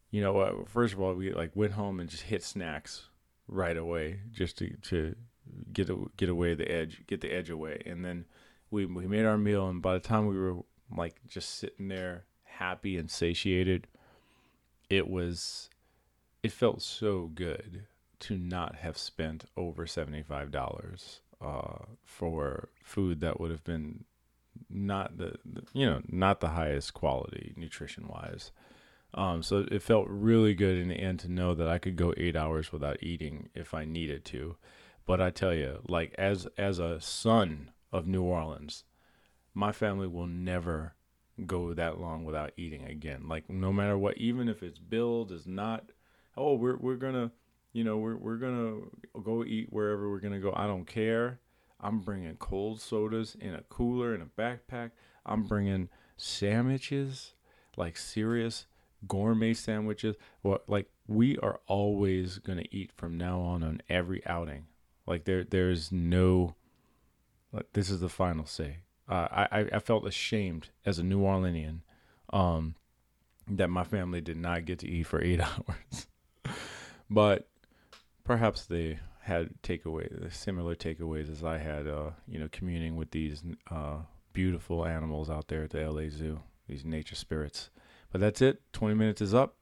You 0.10 0.22
know, 0.22 0.40
uh, 0.40 0.54
first 0.66 0.96
of 0.96 1.00
all, 1.00 1.14
we 1.14 1.32
like 1.32 1.52
went 1.56 1.74
home 1.74 2.00
and 2.00 2.10
just 2.10 2.24
hit 2.24 2.42
snacks 2.42 3.10
right 3.48 3.78
away, 3.78 4.22
just 4.32 4.58
to 4.58 4.76
to 4.78 5.16
get 5.72 5.92
get 6.18 6.30
away 6.30 6.56
the 6.56 6.72
edge, 6.72 7.04
get 7.06 7.22
the 7.22 7.32
edge 7.32 7.52
away, 7.52 7.84
and 7.86 8.04
then 8.04 8.26
we 8.72 8.88
we 8.88 9.06
made 9.06 9.26
our 9.26 9.38
meal, 9.38 9.70
and 9.70 9.80
by 9.80 9.94
the 9.94 10.00
time 10.00 10.26
we 10.26 10.40
were 10.40 10.56
like 10.90 11.22
just 11.28 11.60
sitting 11.60 11.88
there 11.88 12.26
happy 12.62 12.96
and 12.96 13.10
satiated 13.10 13.88
it 14.88 15.10
was 15.10 15.70
it 16.44 16.52
felt 16.52 16.82
so 16.82 17.32
good 17.34 17.86
to 18.20 18.38
not 18.38 18.76
have 18.76 18.98
spent 18.98 19.46
over 19.58 19.88
$75 19.88 21.20
uh, 21.42 21.86
for 22.06 22.70
food 22.84 23.20
that 23.22 23.40
would 23.40 23.50
have 23.50 23.64
been 23.64 24.04
not 24.70 25.18
the, 25.18 25.34
you 25.74 25.88
know 25.88 26.02
not 26.08 26.40
the 26.40 26.50
highest 26.50 26.94
quality 26.94 27.54
nutrition 27.58 28.08
wise 28.08 28.52
um, 29.16 29.42
so 29.44 29.66
it 29.72 29.82
felt 29.82 30.08
really 30.08 30.54
good 30.54 30.78
in 30.78 30.88
the 30.88 30.96
end 30.96 31.20
to 31.22 31.32
know 31.32 31.54
that 31.56 31.68
I 31.68 31.80
could 31.80 31.96
go 31.96 32.14
eight 32.16 32.36
hours 32.36 32.72
without 32.72 33.02
eating 33.02 33.50
if 33.54 33.74
I 33.74 33.84
needed 33.84 34.24
to. 34.26 34.56
But 35.06 35.20
I 35.20 35.32
tell 35.32 35.54
you, 35.54 35.80
like 35.88 36.16
as 36.18 36.48
as 36.58 36.80
a 36.80 37.02
son 37.02 37.72
of 37.92 38.08
New 38.08 38.24
Orleans, 38.24 38.86
my 39.54 39.74
family 39.74 40.08
will 40.08 40.28
never 40.28 40.94
go 41.46 41.74
that 41.74 42.00
long 42.00 42.24
without 42.24 42.52
eating 42.58 42.86
again. 42.86 43.28
Like 43.28 43.50
no 43.50 43.72
matter 43.72 43.98
what, 43.98 44.18
even 44.18 44.50
if 44.50 44.64
it's 44.64 44.80
billed 44.80 45.32
is 45.32 45.48
not, 45.48 45.86
oh 46.38 46.56
we're 46.56 46.78
we're 46.78 46.96
gonna, 46.96 47.32
you 47.74 47.84
know 47.84 47.98
we're 47.98 48.18
we're 48.18 48.38
gonna 48.38 48.82
go 49.24 49.44
eat 49.44 49.68
wherever 49.72 50.10
we're 50.10 50.20
gonna 50.20 50.40
go. 50.40 50.54
I 50.56 50.68
don't 50.68 50.86
care. 50.86 51.40
I'm 51.80 52.00
bringing 52.00 52.36
cold 52.36 52.80
sodas 52.80 53.36
in 53.40 53.56
a 53.56 53.64
cooler 53.64 54.14
in 54.14 54.22
a 54.22 54.26
backpack. 54.26 54.92
I'm 55.26 55.44
bringing 55.44 55.90
sandwiches, 56.18 57.34
like 57.76 57.98
serious 57.98 58.68
gourmet 59.08 59.54
sandwiches. 59.54 60.16
What 60.42 60.64
like 60.68 60.90
we 61.08 61.38
are 61.40 61.60
always 61.68 62.38
gonna 62.40 62.66
eat 62.72 62.92
from 62.96 63.18
now 63.18 63.40
on 63.42 63.64
on 63.64 63.82
every 63.90 64.26
outing. 64.26 64.68
Like 65.06 65.26
there 65.26 65.44
there's 65.44 65.92
no. 65.92 66.56
Like, 67.54 67.74
this 67.74 67.90
is 67.90 68.00
the 68.00 68.08
final 68.08 68.46
say 68.46 68.78
uh, 69.12 69.28
I, 69.52 69.68
I 69.74 69.80
felt 69.80 70.08
ashamed 70.08 70.70
as 70.86 70.98
a 70.98 71.04
New 71.04 71.20
Orleanian 71.20 71.80
um, 72.32 72.76
that 73.48 73.70
my 73.70 73.84
family 73.84 74.22
did 74.22 74.38
not 74.38 74.64
get 74.64 74.80
to 74.80 74.88
eat 74.88 75.04
for 75.04 75.22
eight 75.22 75.42
hours. 75.42 76.08
but 77.10 77.50
perhaps 78.24 78.66
they 78.66 79.00
had 79.24 79.50
takeaways, 79.64 80.34
similar 80.34 80.76
takeaways 80.76 81.30
as 81.30 81.44
I 81.44 81.58
had, 81.58 81.88
uh, 81.88 82.12
you 82.26 82.40
know, 82.40 82.48
communing 82.54 82.96
with 82.96 83.12
these 83.12 83.44
uh, 83.70 83.98
beautiful 84.32 84.86
animals 84.86 85.30
out 85.30 85.50
there 85.50 85.64
at 85.64 85.72
the 85.72 85.92
LA 85.92 86.10
Zoo. 86.10 86.40
these 86.70 86.86
nature 86.86 87.16
spirits. 87.16 87.70
But 88.14 88.22
that's 88.22 88.42
it. 88.42 88.62
20 88.72 88.96
minutes 88.96 89.22
is 89.22 89.34
up. 89.34 89.56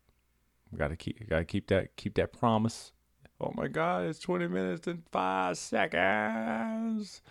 Got 0.78 0.90
to 0.90 0.96
keep 0.96 1.28
got 1.28 1.40
to 1.40 1.46
keep 1.46 1.68
that 1.70 1.96
keep 1.96 2.14
that 2.16 2.32
promise. 2.32 2.92
Oh 3.42 3.52
my 3.56 3.68
god, 3.68 4.06
it's 4.06 4.20
20 4.20 4.48
minutes 4.48 4.86
and 4.86 5.02
5 5.12 5.58
seconds. 5.58 7.22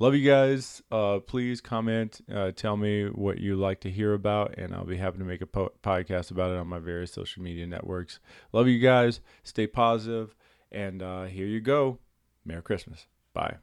Love 0.00 0.14
you 0.14 0.28
guys. 0.28 0.80
Uh, 0.92 1.18
please 1.18 1.60
comment, 1.60 2.20
uh, 2.32 2.52
tell 2.52 2.76
me 2.76 3.06
what 3.06 3.38
you 3.38 3.56
like 3.56 3.80
to 3.80 3.90
hear 3.90 4.14
about, 4.14 4.54
and 4.56 4.72
I'll 4.72 4.84
be 4.84 4.96
happy 4.96 5.18
to 5.18 5.24
make 5.24 5.40
a 5.40 5.46
po- 5.46 5.72
podcast 5.82 6.30
about 6.30 6.52
it 6.52 6.56
on 6.56 6.68
my 6.68 6.78
various 6.78 7.12
social 7.12 7.42
media 7.42 7.66
networks. 7.66 8.20
Love 8.52 8.68
you 8.68 8.78
guys. 8.78 9.20
Stay 9.42 9.66
positive, 9.66 10.36
and 10.70 11.02
uh, 11.02 11.24
here 11.24 11.46
you 11.46 11.60
go. 11.60 11.98
Merry 12.44 12.62
Christmas. 12.62 13.06
Bye. 13.34 13.56